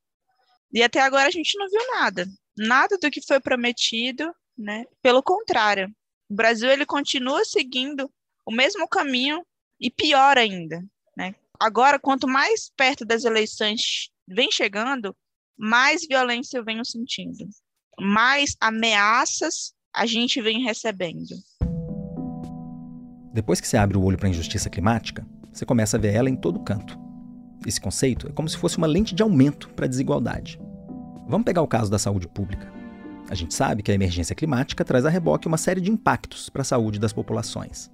[0.72, 2.26] e até agora a gente não viu nada
[2.56, 4.84] nada do que foi prometido, né?
[5.02, 5.88] Pelo contrário,
[6.28, 8.10] o Brasil ele continua seguindo
[8.46, 9.44] o mesmo caminho
[9.80, 10.82] e pior ainda,
[11.16, 11.34] né?
[11.58, 15.16] Agora, quanto mais perto das eleições vem chegando,
[15.56, 17.48] mais violência eu venho sentindo,
[18.00, 21.34] mais ameaças a gente vem recebendo.
[23.32, 26.30] Depois que você abre o olho para a injustiça climática, você começa a ver ela
[26.30, 26.98] em todo canto.
[27.66, 30.60] Esse conceito é como se fosse uma lente de aumento para a desigualdade.
[31.26, 32.72] Vamos pegar o caso da saúde pública.
[33.28, 36.62] A gente sabe que a emergência climática traz a reboque uma série de impactos para
[36.62, 37.90] a saúde das populações.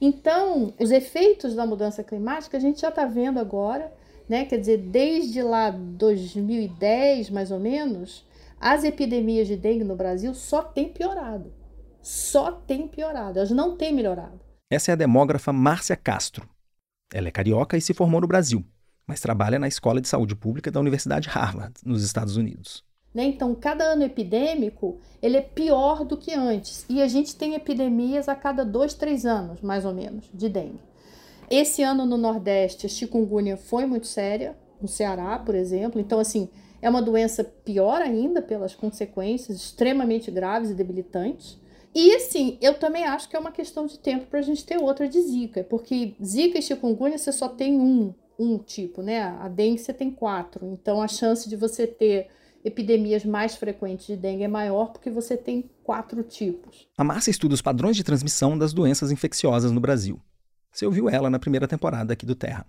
[0.00, 3.90] Então, os efeitos da mudança climática a gente já está vendo agora,
[4.28, 4.44] né?
[4.44, 8.24] Quer dizer, desde lá 2010, mais ou menos,
[8.60, 11.52] as epidemias de dengue no Brasil só têm piorado.
[12.02, 14.40] Só têm piorado, elas não têm melhorado.
[14.70, 16.48] Essa é a demógrafa Márcia Castro.
[17.12, 18.64] Ela é carioca e se formou no Brasil
[19.06, 22.82] mas trabalha na Escola de Saúde Pública da Universidade Harvard, nos Estados Unidos.
[23.12, 23.24] Né?
[23.24, 26.84] Então, cada ano epidêmico ele é pior do que antes.
[26.88, 30.80] E a gente tem epidemias a cada dois, três anos, mais ou menos, de dengue.
[31.50, 36.00] Esse ano no Nordeste, a chikungunya foi muito séria, no Ceará, por exemplo.
[36.00, 36.48] Então, assim,
[36.80, 41.58] é uma doença pior ainda pelas consequências extremamente graves e debilitantes.
[41.94, 44.78] E assim, eu também acho que é uma questão de tempo para a gente ter
[44.78, 49.22] outra de Zika, porque Zika e chikungunya você só tem um um tipo, né?
[49.22, 50.66] A dengue você tem quatro.
[50.66, 52.28] Então a chance de você ter
[52.64, 56.88] epidemias mais frequentes de dengue é maior porque você tem quatro tipos.
[56.96, 60.20] A Márcia estuda os padrões de transmissão das doenças infecciosas no Brasil.
[60.74, 62.66] Você ouviu ela na primeira temporada aqui do Terra.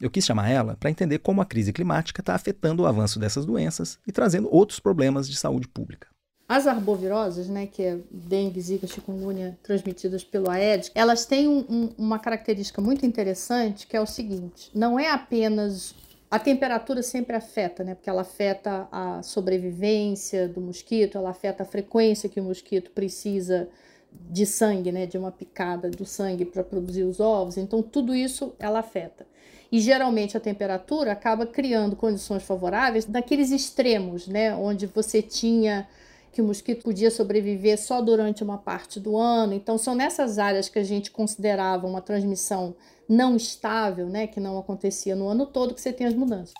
[0.00, 3.44] Eu quis chamar ela para entender como a crise climática está afetando o avanço dessas
[3.44, 6.08] doenças e trazendo outros problemas de saúde pública.
[6.48, 11.94] As arboviroses, né, que é dengue, zika, chikungunya, transmitidas pelo Aedes, elas têm um, um,
[11.98, 15.94] uma característica muito interessante, que é o seguinte: não é apenas
[16.30, 17.94] a temperatura sempre afeta, né?
[17.94, 23.68] Porque ela afeta a sobrevivência do mosquito, ela afeta a frequência que o mosquito precisa
[24.12, 25.06] de sangue, né?
[25.06, 27.56] De uma picada do sangue para produzir os ovos.
[27.56, 29.26] Então, tudo isso ela afeta.
[29.70, 34.54] E geralmente a temperatura acaba criando condições favoráveis naqueles extremos, né?
[34.54, 35.88] Onde você tinha
[36.36, 39.54] que o mosquito podia sobreviver só durante uma parte do ano.
[39.54, 42.76] Então, são nessas áreas que a gente considerava uma transmissão
[43.08, 46.52] não estável, né, que não acontecia no ano todo, que você tem as mudanças.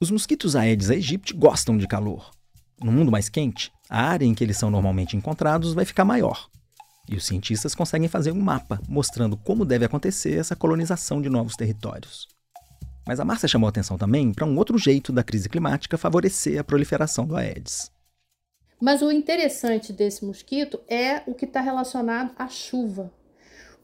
[0.00, 2.30] Os mosquitos Aedes aegypti gostam de calor.
[2.80, 6.48] No mundo mais quente, a área em que eles são normalmente encontrados vai ficar maior.
[7.06, 11.56] E os cientistas conseguem fazer um mapa mostrando como deve acontecer essa colonização de novos
[11.56, 12.26] territórios.
[13.06, 16.64] Mas a Márcia chamou atenção também para um outro jeito da crise climática favorecer a
[16.64, 17.90] proliferação do Aedes.
[18.80, 23.12] Mas o interessante desse mosquito é o que está relacionado à chuva.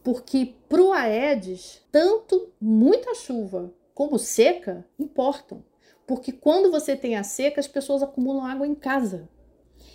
[0.02, 5.62] Porque para o Aedes, tanto muita chuva como seca importam.
[6.06, 9.28] Porque quando você tem a seca, as pessoas acumulam água em casa.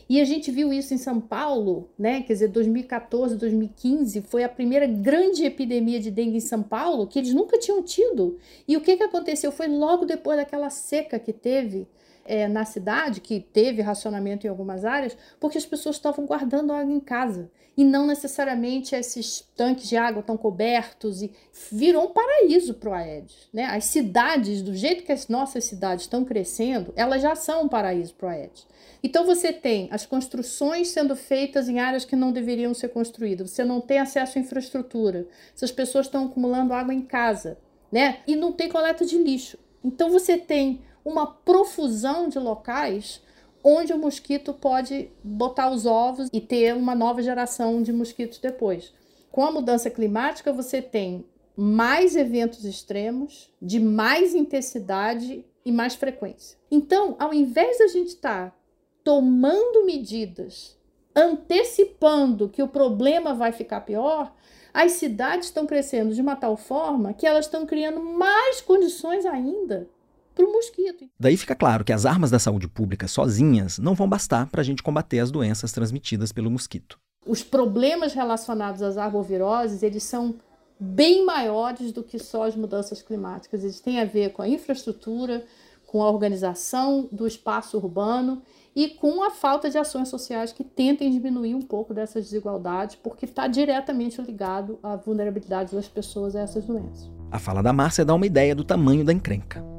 [0.10, 2.22] E a gente viu isso em São Paulo, né?
[2.22, 7.20] Quer dizer, 2014, 2015 foi a primeira grande epidemia de dengue em São Paulo que
[7.20, 8.38] eles nunca tinham tido.
[8.68, 9.52] E o que, que aconteceu?
[9.52, 11.88] Foi logo depois daquela seca que teve
[12.26, 16.92] é, na cidade, que teve racionamento em algumas áreas, porque as pessoas estavam guardando água
[16.92, 17.50] em casa.
[17.76, 21.32] E não necessariamente esses tanques de água estão cobertos e
[21.72, 23.50] virou um paraíso para o Aedes.
[23.52, 23.66] Né?
[23.66, 28.14] As cidades, do jeito que as nossas cidades estão crescendo, elas já são um paraíso
[28.14, 28.68] para o Aedes.
[29.04, 33.64] Então você tem as construções sendo feitas em áreas que não deveriam ser construídas, você
[33.64, 37.58] não tem acesso à infraestrutura, essas pessoas estão acumulando água em casa,
[37.92, 38.20] né?
[38.26, 39.58] E não tem coleta de lixo.
[39.84, 43.22] Então você tem uma profusão de locais
[43.64, 48.94] onde o mosquito pode botar os ovos e ter uma nova geração de mosquitos depois.
[49.32, 56.58] com a mudança climática você tem mais eventos extremos, de mais intensidade e mais frequência.
[56.70, 58.56] Então, ao invés da gente estar tá
[59.04, 60.78] tomando medidas,
[61.16, 64.36] antecipando que o problema vai ficar pior,
[64.72, 69.90] as cidades estão crescendo de uma tal forma que elas estão criando mais condições ainda
[70.34, 71.06] para o mosquito.
[71.20, 74.64] Daí fica claro que as armas da saúde pública sozinhas não vão bastar para a
[74.64, 76.98] gente combater as doenças transmitidas pelo mosquito.
[77.26, 80.36] Os problemas relacionados às arboviroses, eles são
[80.80, 83.64] bem maiores do que só as mudanças climáticas.
[83.64, 85.46] Eles têm a ver com a infraestrutura,
[85.88, 88.42] com a organização do espaço urbano
[88.76, 93.26] e com a falta de ações sociais que tentem diminuir um pouco dessas desigualdades, porque
[93.26, 97.12] está diretamente ligado à vulnerabilidade das pessoas a essas doenças.
[97.32, 99.73] A fala da Márcia dá uma ideia do tamanho da encrenca.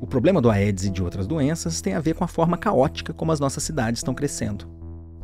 [0.00, 3.14] O problema do Aedes e de outras doenças tem a ver com a forma caótica
[3.14, 4.68] como as nossas cidades estão crescendo.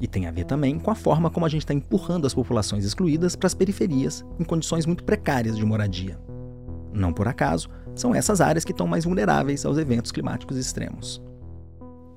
[0.00, 2.85] E tem a ver também com a forma como a gente está empurrando as populações
[2.85, 6.18] excluídas para as periferias, em condições muito precárias de moradia.
[6.92, 11.22] Não por acaso, são essas áreas que estão mais vulneráveis aos eventos climáticos extremos.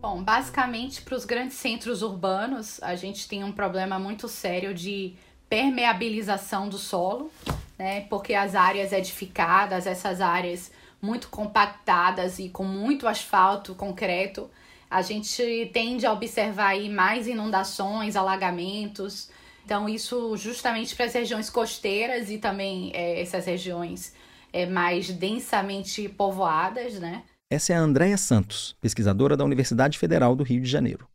[0.02, 5.16] Bom, basicamente, para os grandes centros urbanos, a gente tem um problema muito sério de
[5.50, 7.30] permeabilização do solo,
[7.78, 8.02] né?
[8.02, 10.72] Porque as áreas edificadas, essas áreas
[11.06, 14.50] muito compactadas e com muito asfalto, concreto,
[14.90, 19.30] a gente tende a observar aí mais inundações, alagamentos.
[19.64, 24.14] Então, isso justamente para as regiões costeiras e também é, essas regiões
[24.52, 27.24] é, mais densamente povoadas, né?
[27.50, 31.08] Essa é a Andréia Santos, pesquisadora da Universidade Federal do Rio de Janeiro.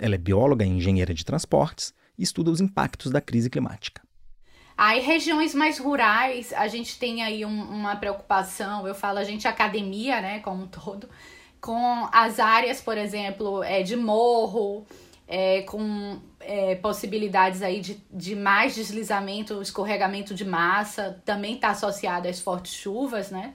[0.00, 4.03] Ela é bióloga e engenheira de transportes e estuda os impactos da crise climática.
[4.76, 9.46] Aí, regiões mais rurais, a gente tem aí um, uma preocupação, eu falo a gente
[9.46, 11.08] academia, né, como um todo,
[11.60, 14.84] com as áreas, por exemplo, é, de morro,
[15.26, 22.28] é, com é, possibilidades aí de, de mais deslizamento, escorregamento de massa, também está associado
[22.28, 23.54] às fortes chuvas, né?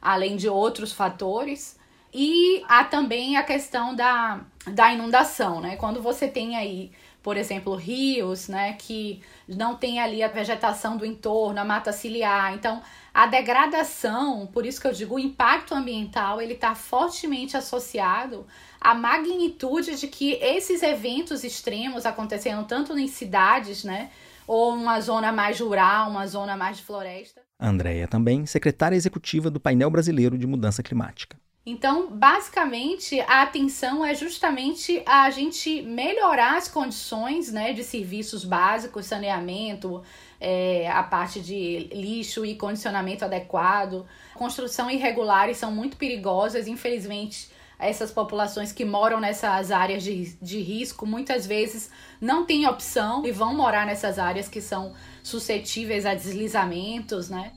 [0.00, 1.78] Além de outros fatores.
[2.12, 5.76] E há também a questão da, da inundação, né?
[5.76, 6.92] Quando você tem aí,
[7.26, 12.54] por exemplo, rios, né, que não tem ali a vegetação do entorno, a mata ciliar.
[12.54, 12.80] Então,
[13.12, 18.46] a degradação, por isso que eu digo, o impacto ambiental, ele está fortemente associado
[18.80, 24.10] à magnitude de que esses eventos extremos acontecendo tanto em cidades, né,
[24.46, 27.42] ou uma zona mais rural, uma zona mais de floresta.
[27.58, 31.36] Andréia também, secretária executiva do Painel Brasileiro de Mudança Climática.
[31.68, 39.06] Então, basicamente, a atenção é justamente a gente melhorar as condições né, de serviços básicos,
[39.06, 40.00] saneamento,
[40.40, 44.06] é, a parte de lixo e condicionamento adequado.
[44.34, 47.50] Construção irregulares são muito perigosas, infelizmente.
[47.80, 53.32] Essas populações que moram nessas áreas de, de risco muitas vezes não têm opção e
[53.32, 57.50] vão morar nessas áreas que são suscetíveis a deslizamentos, né?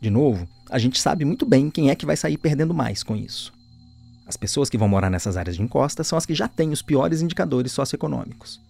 [0.00, 3.16] De novo, a gente sabe muito bem quem é que vai sair perdendo mais com
[3.16, 3.55] isso.
[4.26, 6.82] As pessoas que vão morar nessas áreas de encosta são as que já têm os
[6.82, 8.60] piores indicadores socioeconômicos.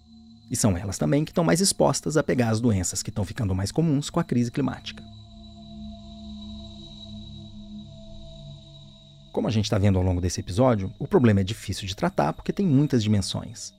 [0.51, 3.55] E são elas também que estão mais expostas a pegar as doenças que estão ficando
[3.55, 5.03] mais comuns com a crise climática.
[9.33, 12.33] Como a gente está vendo ao longo desse episódio, o problema é difícil de tratar
[12.33, 13.73] porque tem muitas dimensões.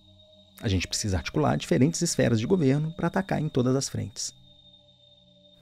[0.61, 4.33] A gente precisa articular diferentes esferas de governo para atacar em todas as frentes.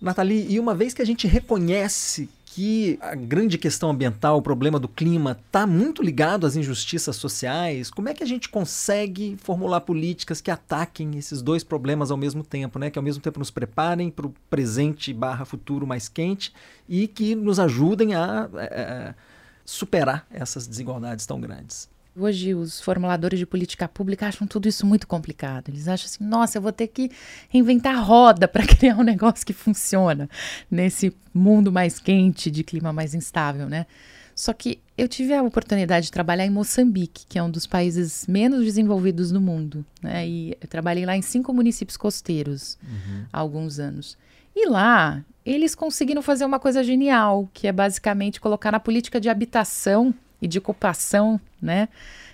[0.01, 4.81] Nathalie, e uma vez que a gente reconhece que a grande questão ambiental, o problema
[4.81, 7.91] do clima, está muito ligado às injustiças sociais.
[7.91, 12.43] Como é que a gente consegue formular políticas que ataquem esses dois problemas ao mesmo
[12.43, 12.89] tempo, né?
[12.89, 16.51] Que ao mesmo tempo nos preparem para o presente barra futuro mais quente
[16.89, 19.15] e que nos ajudem a é,
[19.63, 21.91] superar essas desigualdades tão grandes?
[22.19, 25.69] Hoje, os formuladores de política pública acham tudo isso muito complicado.
[25.69, 27.11] Eles acham assim: nossa, eu vou ter que
[27.51, 30.29] reinventar roda para criar um negócio que funciona
[30.71, 33.87] nesse mundo mais quente, de clima mais instável, né?
[34.35, 38.27] Só que eu tive a oportunidade de trabalhar em Moçambique, que é um dos países
[38.27, 39.85] menos desenvolvidos do mundo.
[40.03, 40.29] Né?
[40.29, 43.25] E eu trabalhei lá em cinco municípios costeiros uhum.
[43.33, 44.17] há alguns anos.
[44.55, 49.31] E lá, eles conseguiram fazer uma coisa genial, que é basicamente colocar na política de
[49.31, 51.89] habitação e de ocupação né,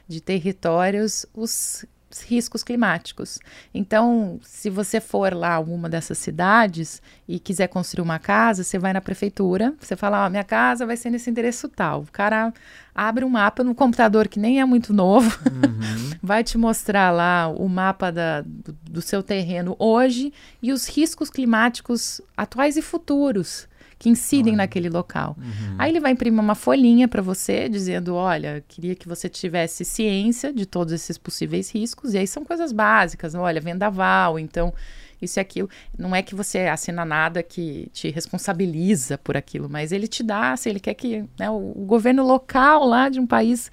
[0.08, 1.84] de territórios os
[2.20, 3.38] riscos climáticos.
[3.72, 8.78] Então, se você for lá a uma dessas cidades e quiser construir uma casa, você
[8.78, 12.02] vai na prefeitura, você fala, ó, oh, minha casa vai ser nesse endereço tal.
[12.02, 12.52] O cara
[12.94, 16.10] abre um mapa no computador que nem é muito novo, uhum.
[16.22, 20.32] vai te mostrar lá o mapa da, do, do seu terreno hoje
[20.62, 23.66] e os riscos climáticos atuais e futuros
[24.02, 24.62] que incidem olha.
[24.64, 25.36] naquele local.
[25.38, 25.76] Uhum.
[25.78, 30.52] Aí ele vai imprimir uma folhinha para você dizendo, olha, queria que você tivesse ciência
[30.52, 32.12] de todos esses possíveis riscos.
[32.12, 34.74] E aí são coisas básicas, olha, vendaval, então
[35.20, 35.70] isso e aquilo.
[35.96, 40.50] Não é que você assina nada que te responsabiliza por aquilo, mas ele te dá,
[40.50, 43.70] assim, ele quer que né, o, o governo local lá de um país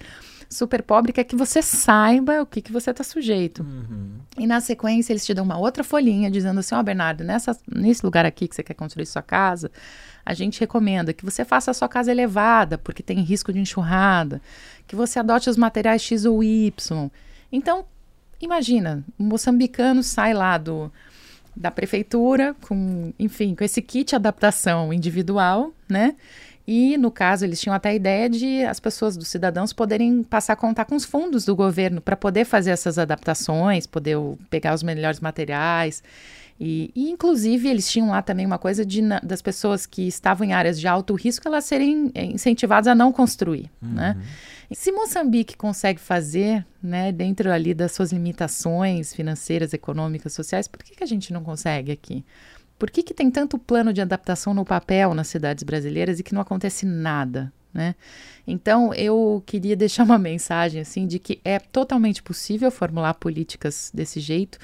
[0.50, 3.62] super pobre quer que você saiba o que, que você está sujeito.
[3.62, 4.18] Uhum.
[4.36, 7.56] E na sequência eles te dão uma outra folhinha dizendo assim, ó oh, Bernardo, nessa,
[7.68, 9.70] nesse lugar aqui que você quer construir sua casa,
[10.24, 14.40] a gente recomenda que você faça a sua casa elevada, porque tem risco de enxurrada,
[14.86, 17.10] que você adote os materiais X ou Y.
[17.50, 17.84] Então,
[18.40, 20.90] imagina, um moçambicano sai lá do
[21.56, 26.14] da prefeitura com, enfim, com esse kit adaptação individual, né?
[26.66, 30.52] E, no caso, eles tinham até a ideia de as pessoas, dos cidadãos, poderem passar
[30.52, 34.16] a contar com os fundos do governo para poder fazer essas adaptações, poder
[34.48, 36.02] pegar os melhores materiais.
[36.62, 40.52] E, e, inclusive, eles tinham lá também uma coisa de, das pessoas que estavam em
[40.52, 43.88] áreas de alto risco, elas serem eh, incentivadas a não construir, né?
[44.14, 44.20] uhum.
[44.20, 44.26] né?
[44.72, 50.94] Se Moçambique consegue fazer, né, dentro ali das suas limitações financeiras, econômicas, sociais, por que,
[50.94, 52.24] que a gente não consegue aqui?
[52.78, 56.34] Por que, que tem tanto plano de adaptação no papel nas cidades brasileiras e que
[56.34, 57.52] não acontece nada?
[57.72, 57.94] Né?
[58.46, 64.18] Então, eu queria deixar uma mensagem assim de que é totalmente possível formular políticas desse
[64.20, 64.58] jeito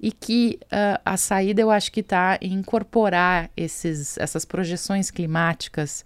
[0.00, 6.04] e que uh, a saída eu acho que está em incorporar esses, essas projeções climáticas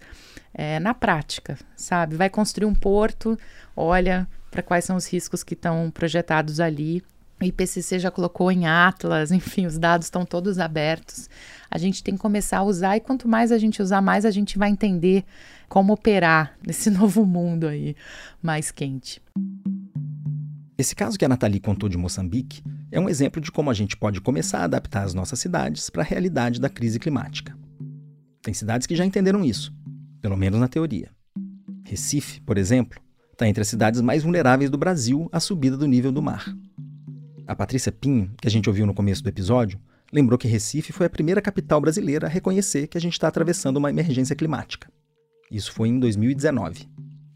[0.53, 2.15] é, na prática, sabe?
[2.15, 3.37] Vai construir um porto,
[3.75, 7.03] olha para quais são os riscos que estão projetados ali
[7.43, 11.29] o IPCC já colocou em Atlas, enfim, os dados estão todos abertos.
[11.69, 14.31] A gente tem que começar a usar e quanto mais a gente usar, mais a
[14.31, 15.23] gente vai entender
[15.67, 17.95] como operar nesse novo mundo aí
[18.41, 19.21] mais quente.
[20.77, 23.95] Esse caso que a Nathalie contou de Moçambique é um exemplo de como a gente
[23.95, 27.55] pode começar a adaptar as nossas cidades para a realidade da crise climática.
[28.41, 29.73] Tem cidades que já entenderam isso,
[30.21, 31.09] pelo menos na teoria.
[31.85, 32.99] Recife, por exemplo,
[33.31, 36.53] está entre as cidades mais vulneráveis do Brasil à subida do nível do mar.
[37.45, 39.77] A Patrícia Pinho, que a gente ouviu no começo do episódio,
[40.13, 43.77] lembrou que Recife foi a primeira capital brasileira a reconhecer que a gente está atravessando
[43.77, 44.89] uma emergência climática.
[45.51, 46.87] Isso foi em 2019.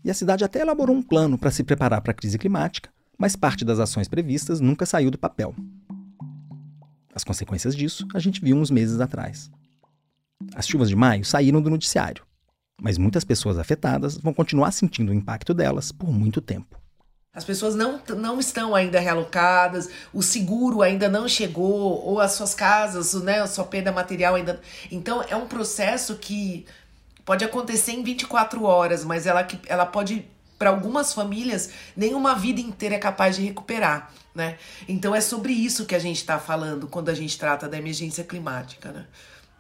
[0.05, 3.35] E a cidade até elaborou um plano para se preparar para a crise climática, mas
[3.35, 5.53] parte das ações previstas nunca saiu do papel.
[7.13, 9.51] As consequências disso a gente viu uns meses atrás.
[10.55, 12.23] As chuvas de maio saíram do noticiário,
[12.81, 16.79] mas muitas pessoas afetadas vão continuar sentindo o impacto delas por muito tempo.
[17.33, 22.55] As pessoas não, não estão ainda realocadas, o seguro ainda não chegou, ou as suas
[22.55, 24.59] casas, né, a sua perda material ainda.
[24.91, 26.65] Então é um processo que
[27.23, 30.25] pode acontecer em 24 horas, mas ela, ela pode,
[30.57, 34.11] para algumas famílias, nenhuma vida inteira é capaz de recuperar.
[34.33, 34.57] Né?
[34.87, 38.23] Então é sobre isso que a gente está falando quando a gente trata da emergência
[38.23, 38.91] climática.
[38.91, 39.05] Né?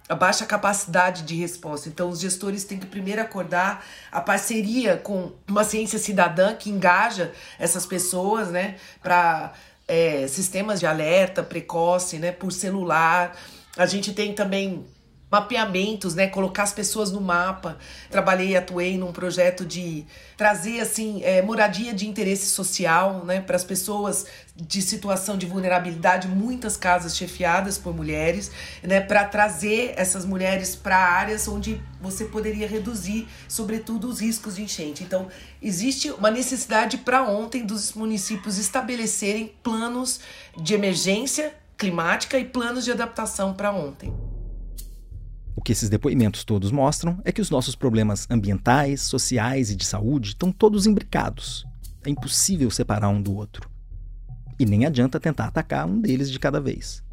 [0.09, 1.89] A baixa capacidade de resposta.
[1.89, 7.31] Então, os gestores têm que primeiro acordar a parceria com uma ciência cidadã que engaja
[7.59, 9.53] essas pessoas, né, para
[9.87, 13.37] é, sistemas de alerta precoce, né, por celular.
[13.75, 14.85] A gente tem também
[15.29, 17.77] mapeamentos, né, colocar as pessoas no mapa.
[18.09, 20.05] Trabalhei, atuei num projeto de
[20.37, 24.25] trazer assim é, moradia de interesse social, né, para as pessoas
[24.55, 28.51] de situação de vulnerabilidade, muitas casas chefiadas por mulheres,
[28.81, 34.63] né, para trazer essas mulheres para áreas onde você poderia reduzir, sobretudo, os riscos de
[34.63, 35.03] enchente.
[35.03, 35.27] Então,
[35.61, 40.21] existe uma necessidade para ontem dos municípios estabelecerem planos
[40.57, 44.13] de emergência climática e planos de adaptação para ontem.
[45.57, 49.83] O que esses depoimentos todos mostram é que os nossos problemas ambientais, sociais e de
[49.83, 51.65] saúde estão todos imbricados.
[52.05, 53.67] É impossível separar um do outro.
[54.59, 57.03] E nem adianta tentar atacar um deles de cada vez.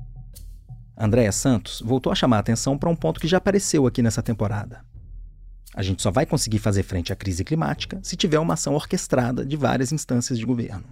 [0.97, 4.23] Andréa Santos voltou a chamar a atenção para um ponto que já apareceu aqui nessa
[4.23, 4.85] temporada.
[5.75, 9.45] A gente só vai conseguir fazer frente à crise climática se tiver uma ação orquestrada
[9.45, 10.85] de várias instâncias de governo.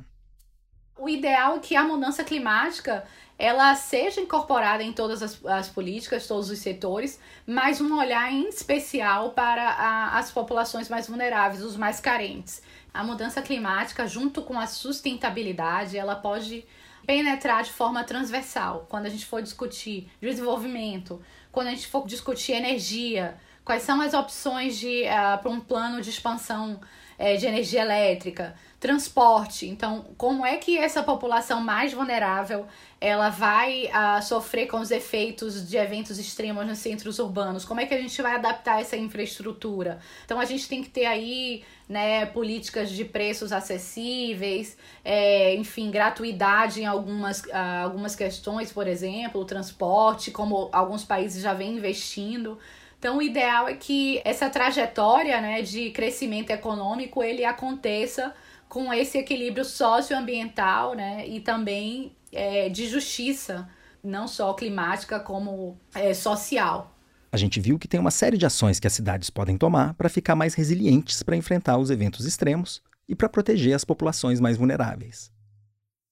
[1.03, 3.05] O ideal é que a mudança climática
[3.37, 8.49] ela seja incorporada em todas as, as políticas, todos os setores, mas um olhar em
[8.49, 12.63] especial para a, as populações mais vulneráveis, os mais carentes.
[12.95, 16.65] A mudança climática, junto com a sustentabilidade, ela pode
[17.05, 18.87] penetrar de forma transversal.
[18.89, 24.15] Quando a gente for discutir desenvolvimento, quando a gente for discutir energia, quais são as
[24.15, 26.81] opções de uh, para um plano de expansão
[27.23, 29.69] uh, de energia elétrica, transporte.
[29.69, 32.67] Então, como é que essa população mais vulnerável
[33.01, 37.65] ela vai uh, sofrer com os efeitos de eventos extremos nos centros urbanos?
[37.65, 40.01] Como é que a gente vai adaptar essa infraestrutura?
[40.25, 46.83] Então a gente tem que ter aí né, políticas de preços acessíveis, é, enfim, gratuidade
[46.83, 52.59] em algumas, uh, algumas questões, por exemplo, o transporte, como alguns países já vêm investindo.
[53.03, 58.33] Então, o ideal é que essa trajetória né, de crescimento econômico ele aconteça
[58.69, 63.69] com esse equilíbrio socioambiental né, e também é, de justiça
[64.05, 66.97] não só climática, como é, social.
[67.33, 70.09] A gente viu que tem uma série de ações que as cidades podem tomar para
[70.09, 75.33] ficar mais resilientes para enfrentar os eventos extremos e para proteger as populações mais vulneráveis.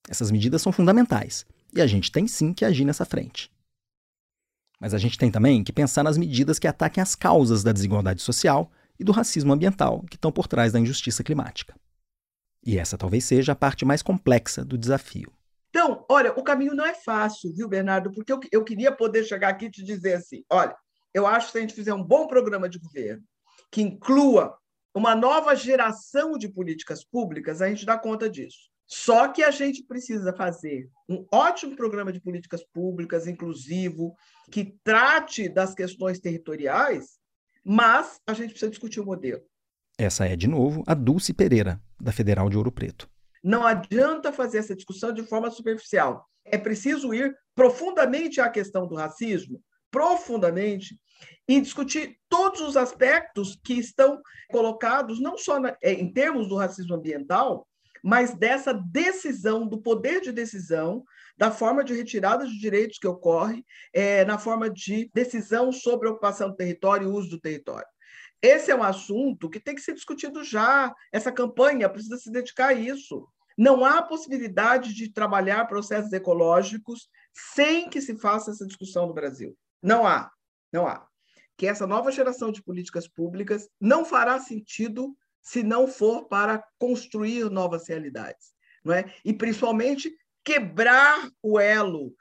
[0.09, 3.49] Essas medidas são fundamentais e a gente tem sim que agir nessa frente.
[4.81, 8.22] Mas a gente tem também que pensar nas medidas que ataquem as causas da desigualdade
[8.22, 11.74] social e do racismo ambiental que estão por trás da injustiça climática.
[12.64, 15.33] E essa talvez seja a parte mais complexa do desafio.
[15.68, 18.11] Então, olha, o caminho não é fácil, viu, Bernardo?
[18.11, 20.74] Porque eu, eu queria poder chegar aqui e te dizer assim: olha,
[21.14, 23.22] eu acho que se a gente fizer um bom programa de governo
[23.70, 24.59] que inclua
[24.95, 28.70] uma nova geração de políticas públicas, a gente dá conta disso.
[28.93, 34.16] Só que a gente precisa fazer um ótimo programa de políticas públicas, inclusivo,
[34.51, 37.20] que trate das questões territoriais,
[37.64, 39.43] mas a gente precisa discutir o modelo.
[39.97, 43.09] Essa é, de novo, a Dulce Pereira, da Federal de Ouro Preto.
[43.45, 46.26] Não adianta fazer essa discussão de forma superficial.
[46.45, 50.99] É preciso ir profundamente à questão do racismo, profundamente,
[51.47, 54.20] e discutir todos os aspectos que estão
[54.51, 57.66] colocados, não só na, é, em termos do racismo ambiental,
[58.03, 61.05] mas dessa decisão, do poder de decisão,
[61.36, 66.11] da forma de retirada de direitos que ocorre, é, na forma de decisão sobre a
[66.11, 67.86] ocupação do território e uso do território.
[68.42, 70.94] Esse é um assunto que tem que ser discutido já.
[71.12, 73.28] Essa campanha precisa se dedicar a isso.
[73.57, 77.09] Não há possibilidade de trabalhar processos ecológicos
[77.55, 79.57] sem que se faça essa discussão no Brasil.
[79.82, 80.30] Não há,
[80.72, 81.07] não há.
[81.59, 87.51] Que essa nova geração de políticas públicas não fará sentido se não for para construir
[87.51, 88.53] novas realidades,
[88.84, 89.12] não é?
[89.24, 90.11] E principalmente
[90.45, 92.12] quebrar o elo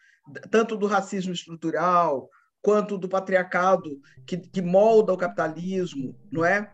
[0.51, 2.30] tanto do racismo estrutural
[2.61, 6.70] quanto do patriarcado que, que molda o capitalismo, não é?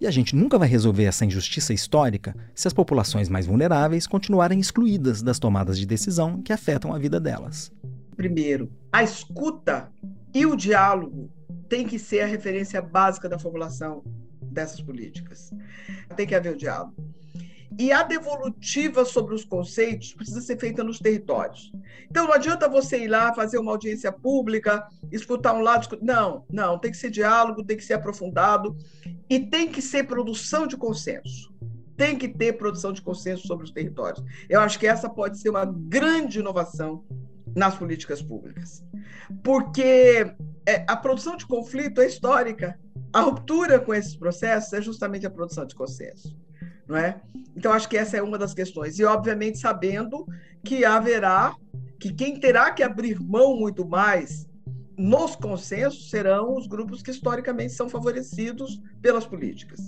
[0.00, 4.60] E a gente nunca vai resolver essa injustiça histórica se as populações mais vulneráveis continuarem
[4.60, 7.72] excluídas das tomadas de decisão que afetam a vida delas.
[8.16, 9.92] Primeiro, a escuta
[10.32, 11.30] e o diálogo
[11.68, 14.04] tem que ser a referência básica da formulação
[14.58, 15.52] dessas políticas.
[16.16, 16.94] Tem que haver o diálogo.
[17.78, 21.70] E a devolutiva sobre os conceitos precisa ser feita nos territórios.
[22.10, 25.96] Então, não adianta você ir lá fazer uma audiência pública, escutar um lado.
[26.02, 28.76] Não, não, tem que ser diálogo, tem que ser aprofundado
[29.30, 31.54] e tem que ser produção de consenso.
[31.96, 34.24] Tem que ter produção de consenso sobre os territórios.
[34.48, 37.04] Eu acho que essa pode ser uma grande inovação
[37.54, 38.84] nas políticas públicas.
[39.42, 40.34] Porque
[40.66, 42.78] é, a produção de conflito é histórica.
[43.12, 46.36] A ruptura com esses processos é justamente a produção de consenso,
[46.86, 47.20] não é?
[47.56, 50.26] Então acho que essa é uma das questões e obviamente sabendo
[50.64, 51.54] que haverá
[51.98, 54.46] que quem terá que abrir mão muito mais
[54.96, 59.80] nos consensos serão os grupos que historicamente são favorecidos pelas políticas.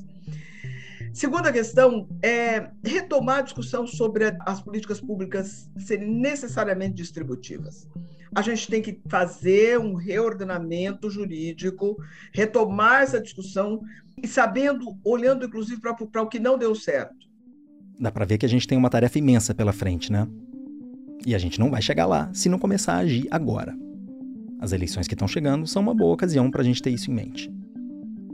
[1.13, 7.89] Segunda questão é retomar a discussão sobre as políticas públicas serem necessariamente distributivas.
[8.33, 11.97] A gente tem que fazer um reordenamento jurídico,
[12.33, 13.81] retomar essa discussão
[14.23, 17.29] e sabendo, olhando inclusive para o que não deu certo.
[17.99, 20.29] Dá para ver que a gente tem uma tarefa imensa pela frente, né?
[21.27, 23.77] E a gente não vai chegar lá se não começar a agir agora.
[24.61, 27.15] As eleições que estão chegando são uma boa ocasião para a gente ter isso em
[27.15, 27.60] mente.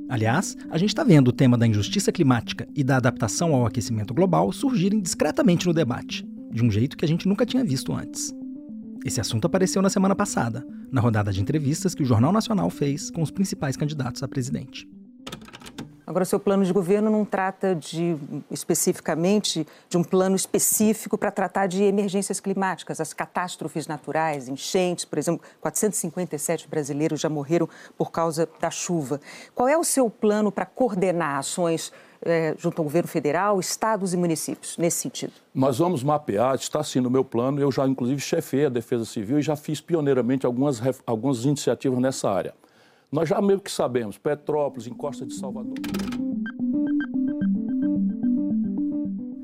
[0.09, 4.15] Aliás, a gente está vendo o tema da injustiça climática e da adaptação ao aquecimento
[4.15, 8.33] global surgirem discretamente no debate, de um jeito que a gente nunca tinha visto antes.
[9.05, 13.11] Esse assunto apareceu na semana passada, na rodada de entrevistas que o Jornal Nacional fez
[13.11, 14.89] com os principais candidatos a presidente.
[16.07, 18.17] Agora, seu plano de governo não trata de
[18.49, 25.19] especificamente de um plano específico para tratar de emergências climáticas, as catástrofes naturais, enchentes, por
[25.19, 29.21] exemplo, 457 brasileiros já morreram por causa da chuva.
[29.53, 31.93] Qual é o seu plano para coordenar ações
[32.23, 35.33] é, junto ao governo federal, estados e municípios, nesse sentido?
[35.53, 39.41] Nós vamos mapear, está sim no meu plano, eu já inclusive chefei a Defesa Civil
[39.41, 42.55] e já fiz pioneiramente algumas, algumas iniciativas nessa área.
[43.11, 45.75] Nós já meio que sabemos, Petrópolis, em Costa de Salvador.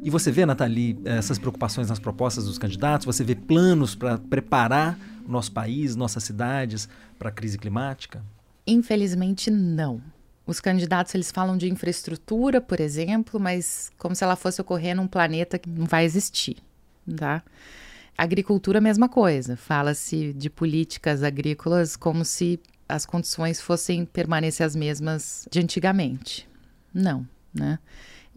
[0.02, 3.06] E você vê, Nathalie, essas preocupações nas propostas dos candidatos?
[3.06, 6.88] Você vê planos para preparar o nosso país, nossas cidades
[7.18, 8.22] para a crise climática?
[8.66, 10.02] Infelizmente, não.
[10.44, 15.06] Os candidatos eles falam de infraestrutura, por exemplo, mas como se ela fosse ocorrer num
[15.06, 16.56] planeta que não vai existir,
[17.16, 17.44] tá?
[18.18, 19.56] Agricultura, mesma coisa.
[19.56, 22.60] Fala-se de políticas agrícolas como se
[22.92, 26.46] as condições fossem permanecer as mesmas de antigamente.
[26.92, 27.78] Não, né?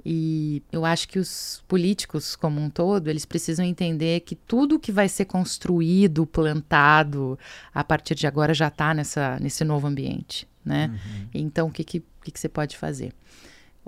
[0.05, 4.91] E eu acho que os políticos como um todo, eles precisam entender que tudo que
[4.91, 7.37] vai ser construído, plantado,
[7.73, 10.87] a partir de agora já está nesse novo ambiente, né?
[10.87, 11.27] Uhum.
[11.33, 13.13] Então, o que, que, que, que você pode fazer?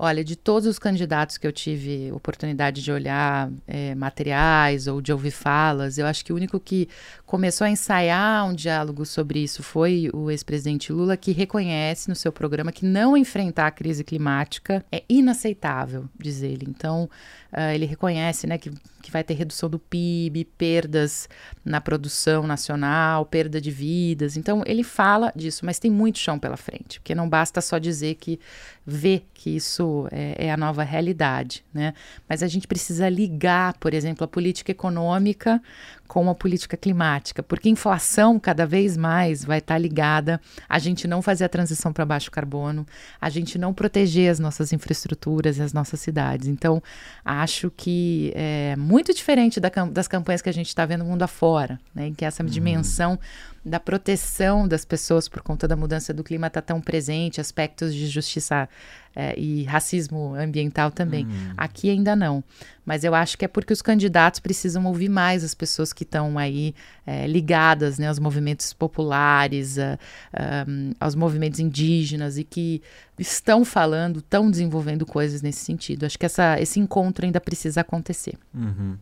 [0.00, 5.12] Olha, de todos os candidatos que eu tive oportunidade de olhar é, materiais ou de
[5.12, 6.88] ouvir falas, eu acho que o único que
[7.26, 12.30] começou a ensaiar um diálogo sobre isso foi o ex-presidente Lula, que reconhece no seu
[12.30, 16.64] programa que não enfrentar a crise climática é inaceitável, diz ele.
[16.68, 17.10] Então,
[17.52, 18.70] uh, ele reconhece né, que,
[19.02, 21.28] que vai ter redução do PIB, perdas
[21.64, 24.36] na produção nacional, perda de vidas.
[24.36, 28.14] Então, ele fala disso, mas tem muito chão pela frente, porque não basta só dizer
[28.16, 28.38] que
[28.86, 31.92] vê que isso é, é, a nova realidade, né?
[32.28, 35.62] Mas a gente precisa ligar, por exemplo, a política econômica
[36.08, 41.20] com a política climática, porque inflação cada vez mais vai estar ligada a gente não
[41.20, 42.86] fazer a transição para baixo carbono,
[43.20, 46.48] a gente não proteger as nossas infraestruturas e as nossas cidades.
[46.48, 46.82] Então,
[47.22, 51.22] acho que é muito diferente da, das campanhas que a gente está vendo no mundo
[51.22, 52.06] afora, né?
[52.08, 52.48] Em que essa uhum.
[52.48, 53.18] dimensão
[53.64, 58.06] da proteção das pessoas por conta da mudança do clima está tão presente, aspectos de
[58.06, 58.68] justiça
[59.14, 61.26] é, e racismo ambiental também.
[61.26, 61.52] Hum.
[61.56, 62.42] Aqui ainda não.
[62.84, 66.38] Mas eu acho que é porque os candidatos precisam ouvir mais as pessoas que estão
[66.38, 66.74] aí
[67.06, 69.98] é, ligadas né, aos movimentos populares, a,
[70.32, 70.66] a,
[71.00, 72.80] aos movimentos indígenas e que
[73.18, 76.06] estão falando, estão desenvolvendo coisas nesse sentido.
[76.06, 78.38] Acho que essa, esse encontro ainda precisa acontecer.
[78.54, 78.96] Uhum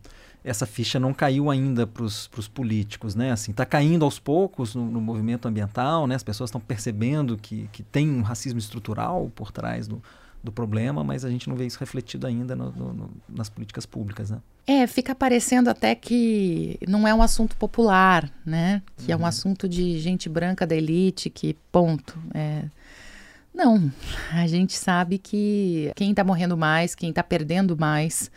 [0.47, 3.31] essa ficha não caiu ainda para os políticos, né?
[3.31, 6.15] Assim, está caindo aos poucos no, no, movimento ambiental, né?
[6.15, 10.01] As pessoas estão percebendo que, que tem um racismo estrutural por trás do,
[10.41, 14.31] do problema, mas a gente não vê isso refletido ainda no, no, nas políticas públicas,
[14.31, 14.39] né?
[14.65, 18.81] É, fica parecendo até que não é um assunto popular, né?
[18.97, 19.11] Que uhum.
[19.11, 19.25] é um uhum.
[19.25, 22.17] assunto de gente branca da elite, que ponto.
[22.33, 22.63] É...
[23.53, 23.91] Não,
[24.31, 28.31] a gente sabe que quem está morrendo mais, quem está perdendo mais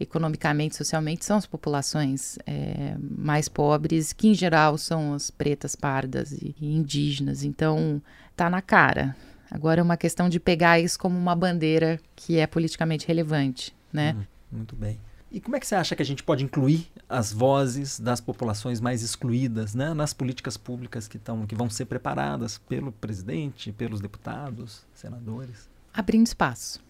[0.00, 6.32] economicamente, socialmente, são as populações é, mais pobres, que em geral são as pretas, pardas
[6.32, 7.44] e, e indígenas.
[7.44, 8.00] Então,
[8.34, 9.14] tá na cara.
[9.50, 14.14] Agora é uma questão de pegar isso como uma bandeira que é politicamente relevante, né?
[14.14, 14.98] Uhum, muito bem.
[15.30, 18.80] E como é que você acha que a gente pode incluir as vozes das populações
[18.80, 24.00] mais excluídas né, nas políticas públicas que, tão, que vão ser preparadas pelo presidente, pelos
[24.00, 25.68] deputados, senadores?
[25.94, 26.82] Abrindo espaço.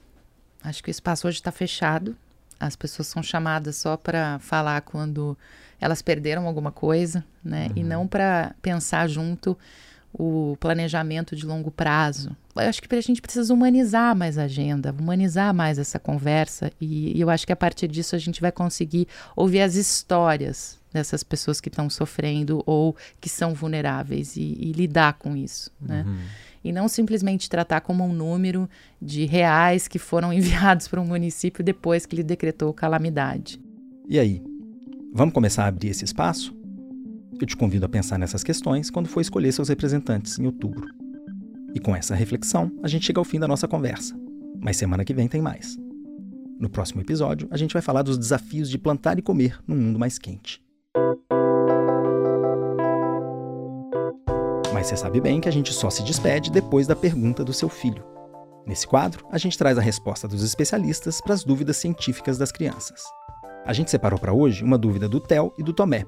[0.62, 2.16] Acho que o espaço hoje está fechado.
[2.60, 5.36] As pessoas são chamadas só para falar quando
[5.80, 7.68] elas perderam alguma coisa, né?
[7.70, 7.72] Uhum.
[7.76, 9.56] E não para pensar junto
[10.12, 12.36] o planejamento de longo prazo.
[12.54, 17.16] Eu acho que a gente precisa humanizar mais a agenda, humanizar mais essa conversa, e,
[17.16, 19.06] e eu acho que a partir disso a gente vai conseguir
[19.36, 25.14] ouvir as histórias dessas pessoas que estão sofrendo ou que são vulneráveis e, e lidar
[25.14, 26.04] com isso, né?
[26.06, 28.68] Uhum e não simplesmente tratar como um número
[29.00, 33.60] de reais que foram enviados para um município depois que ele decretou calamidade.
[34.08, 34.42] E aí,
[35.12, 36.54] vamos começar a abrir esse espaço?
[37.40, 40.86] Eu te convido a pensar nessas questões quando for escolher seus representantes em outubro.
[41.74, 44.14] E com essa reflexão, a gente chega ao fim da nossa conversa.
[44.60, 45.78] Mas semana que vem tem mais.
[46.58, 49.98] No próximo episódio, a gente vai falar dos desafios de plantar e comer num mundo
[49.98, 50.62] mais quente.
[54.80, 57.68] Mas você sabe bem que a gente só se despede depois da pergunta do seu
[57.68, 58.02] filho.
[58.66, 63.02] Nesse quadro, a gente traz a resposta dos especialistas para as dúvidas científicas das crianças.
[63.66, 66.06] A gente separou para hoje uma dúvida do Theo e do Tomé,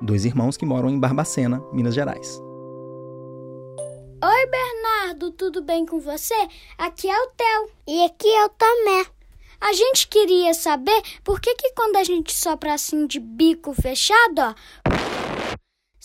[0.00, 2.40] dois irmãos que moram em Barbacena, Minas Gerais.
[4.22, 6.36] Oi, Bernardo, tudo bem com você?
[6.78, 9.06] Aqui é o Theo e aqui é o Tomé.
[9.60, 14.38] A gente queria saber por que, que quando a gente sopra assim de bico fechado,
[14.38, 15.23] ó,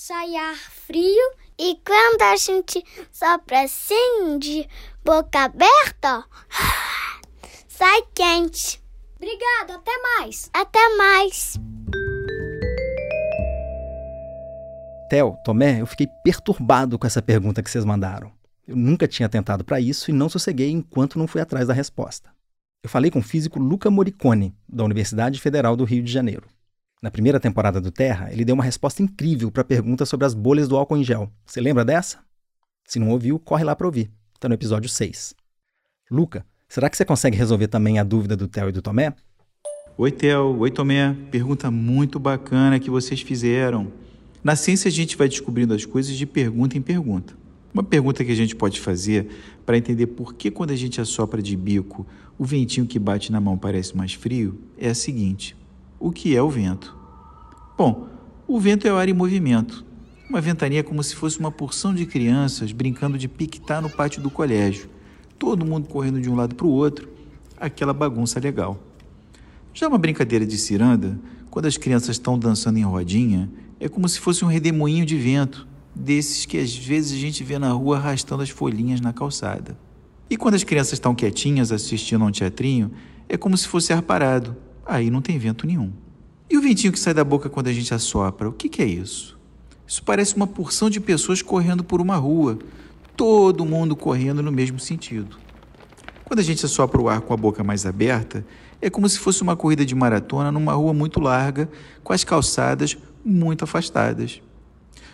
[0.09, 4.67] sai ar frio e quando a gente sopra assim, de
[5.05, 6.25] boca aberta,
[7.69, 8.81] sai quente.
[9.17, 10.49] Obrigada, até mais.
[10.51, 11.59] Até mais.
[15.11, 18.31] Theo, Tomé, eu fiquei perturbado com essa pergunta que vocês mandaram.
[18.67, 22.31] Eu nunca tinha tentado para isso e não sosseguei enquanto não fui atrás da resposta.
[22.81, 26.47] Eu falei com o físico Luca Moricone, da Universidade Federal do Rio de Janeiro.
[27.01, 30.33] Na primeira temporada do Terra, ele deu uma resposta incrível para a pergunta sobre as
[30.33, 31.31] bolhas do álcool em gel.
[31.45, 32.19] Você lembra dessa?
[32.85, 34.11] Se não ouviu, corre lá para ouvir.
[34.35, 35.33] Está no episódio 6.
[36.11, 39.13] Luca, será que você consegue resolver também a dúvida do Theo e do Tomé?
[39.97, 40.59] Oi, Theo.
[40.59, 41.15] Oi, Tomé.
[41.31, 43.93] Pergunta muito bacana que vocês fizeram.
[44.43, 47.33] Na ciência, a gente vai descobrindo as coisas de pergunta em pergunta.
[47.73, 49.29] Uma pergunta que a gente pode fazer
[49.65, 52.05] para entender por que, quando a gente assopra de bico,
[52.37, 55.55] o ventinho que bate na mão parece mais frio é a seguinte:
[55.99, 56.95] o que é o vento?
[57.77, 58.07] Bom,
[58.47, 59.85] o vento é o ar em movimento.
[60.29, 64.21] Uma ventania é como se fosse uma porção de crianças brincando de piquetar no pátio
[64.21, 64.89] do colégio.
[65.37, 67.09] Todo mundo correndo de um lado para o outro,
[67.57, 68.79] aquela bagunça legal.
[69.73, 71.19] Já uma brincadeira de ciranda,
[71.49, 75.67] quando as crianças estão dançando em rodinha, é como se fosse um redemoinho de vento,
[75.95, 79.77] desses que às vezes a gente vê na rua arrastando as folhinhas na calçada.
[80.29, 82.91] E quando as crianças estão quietinhas assistindo a um teatrinho,
[83.27, 84.55] é como se fosse ar parado.
[84.89, 85.93] Aí não tem vento nenhum.
[86.49, 88.85] E o ventinho que sai da boca quando a gente assopra, o que, que é
[88.87, 89.37] isso?
[89.85, 92.57] Isso parece uma porção de pessoas correndo por uma rua,
[93.15, 95.37] todo mundo correndo no mesmo sentido.
[96.25, 98.43] Quando a gente assopra o ar com a boca mais aberta,
[98.81, 101.69] é como se fosse uma corrida de maratona numa rua muito larga,
[102.03, 104.41] com as calçadas muito afastadas.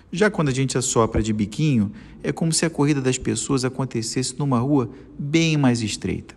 [0.09, 1.91] Já quando a gente assopra de biquinho,
[2.23, 6.33] é como se a corrida das pessoas acontecesse numa rua bem mais estreita.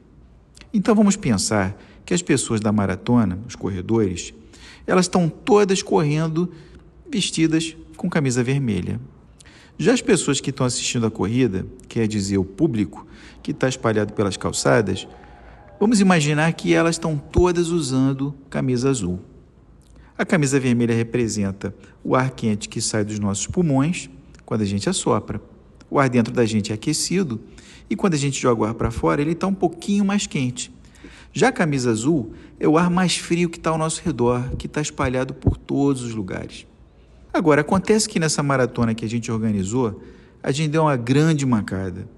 [0.74, 1.76] Então vamos pensar
[2.09, 4.32] que as pessoas da maratona, os corredores,
[4.86, 6.50] elas estão todas correndo
[7.06, 8.98] vestidas com camisa vermelha.
[9.76, 13.06] Já as pessoas que estão assistindo a corrida, quer dizer, o público
[13.42, 15.06] que está espalhado pelas calçadas,
[15.78, 19.20] vamos imaginar que elas estão todas usando camisa azul.
[20.16, 24.09] A camisa vermelha representa o ar quente que sai dos nossos pulmões
[24.46, 25.42] quando a gente assopra.
[25.90, 27.38] O ar dentro da gente é aquecido
[27.90, 30.72] e quando a gente joga o ar para fora, ele está um pouquinho mais quente.
[31.39, 34.66] Já a camisa azul é o ar mais frio que está ao nosso redor, que
[34.66, 36.66] está espalhado por todos os lugares.
[37.32, 40.03] Agora, acontece que nessa maratona que a gente organizou,
[40.43, 42.09] a gente deu uma grande mancada.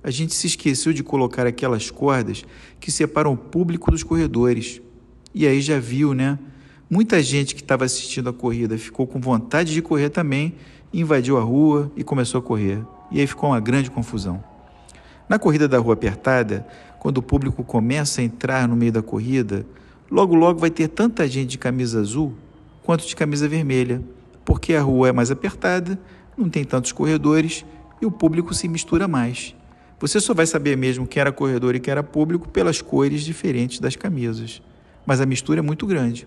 [0.00, 2.44] A gente se esqueceu de colocar aquelas cordas
[2.78, 4.80] que separam o público dos corredores.
[5.34, 6.38] E aí já viu, né?
[6.88, 10.54] Muita gente que estava assistindo a corrida ficou com vontade de correr também,
[10.94, 12.80] invadiu a rua e começou a correr.
[13.10, 14.40] E aí ficou uma grande confusão.
[15.28, 16.66] Na corrida da rua apertada,
[16.98, 19.66] quando o público começa a entrar no meio da corrida,
[20.10, 22.34] logo logo vai ter tanta gente de camisa azul
[22.82, 24.02] quanto de camisa vermelha,
[24.44, 25.98] porque a rua é mais apertada,
[26.36, 27.64] não tem tantos corredores
[28.00, 29.54] e o público se mistura mais.
[30.00, 33.80] Você só vai saber mesmo quem era corredor e quem era público pelas cores diferentes
[33.80, 34.62] das camisas,
[35.04, 36.26] mas a mistura é muito grande.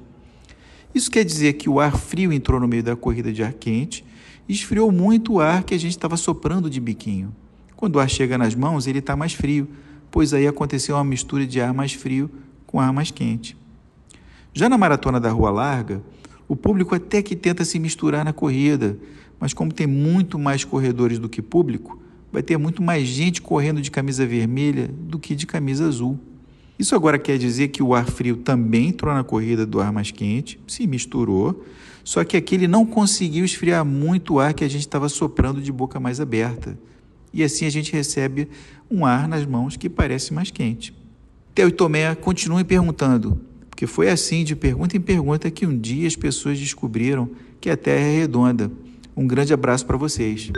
[0.93, 4.05] Isso quer dizer que o ar frio entrou no meio da corrida de ar quente
[4.47, 7.34] e esfriou muito o ar que a gente estava soprando de biquinho.
[7.78, 9.69] Quando o ar chega nas mãos, ele está mais frio,
[10.12, 12.30] pois aí aconteceu uma mistura de ar mais frio
[12.68, 13.57] com ar mais quente.
[14.53, 16.03] Já na maratona da Rua Larga,
[16.47, 18.99] o público até que tenta se misturar na corrida,
[19.39, 21.99] mas como tem muito mais corredores do que público,
[22.32, 26.20] vai ter muito mais gente correndo de camisa vermelha do que de camisa azul.
[26.78, 30.12] Isso agora quer dizer que o ar frio também entrou na corrida do ar mais
[30.12, 31.64] quente, se misturou,
[32.03, 35.72] só que aquele não conseguiu esfriar muito o ar que a gente estava soprando de
[35.72, 36.78] boca mais aberta.
[37.34, 38.47] E assim a gente recebe
[38.89, 40.93] um ar nas mãos que parece mais quente.
[41.53, 46.07] Theo e Tomé continuem perguntando, porque foi assim, de pergunta em pergunta, que um dia
[46.07, 47.29] as pessoas descobriram
[47.59, 48.71] que a Terra é redonda.
[49.15, 50.51] Um grande abraço para vocês.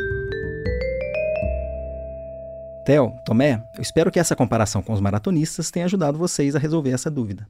[2.85, 6.91] Theo, Tomé, eu espero que essa comparação com os maratonistas tenha ajudado vocês a resolver
[6.91, 7.47] essa dúvida.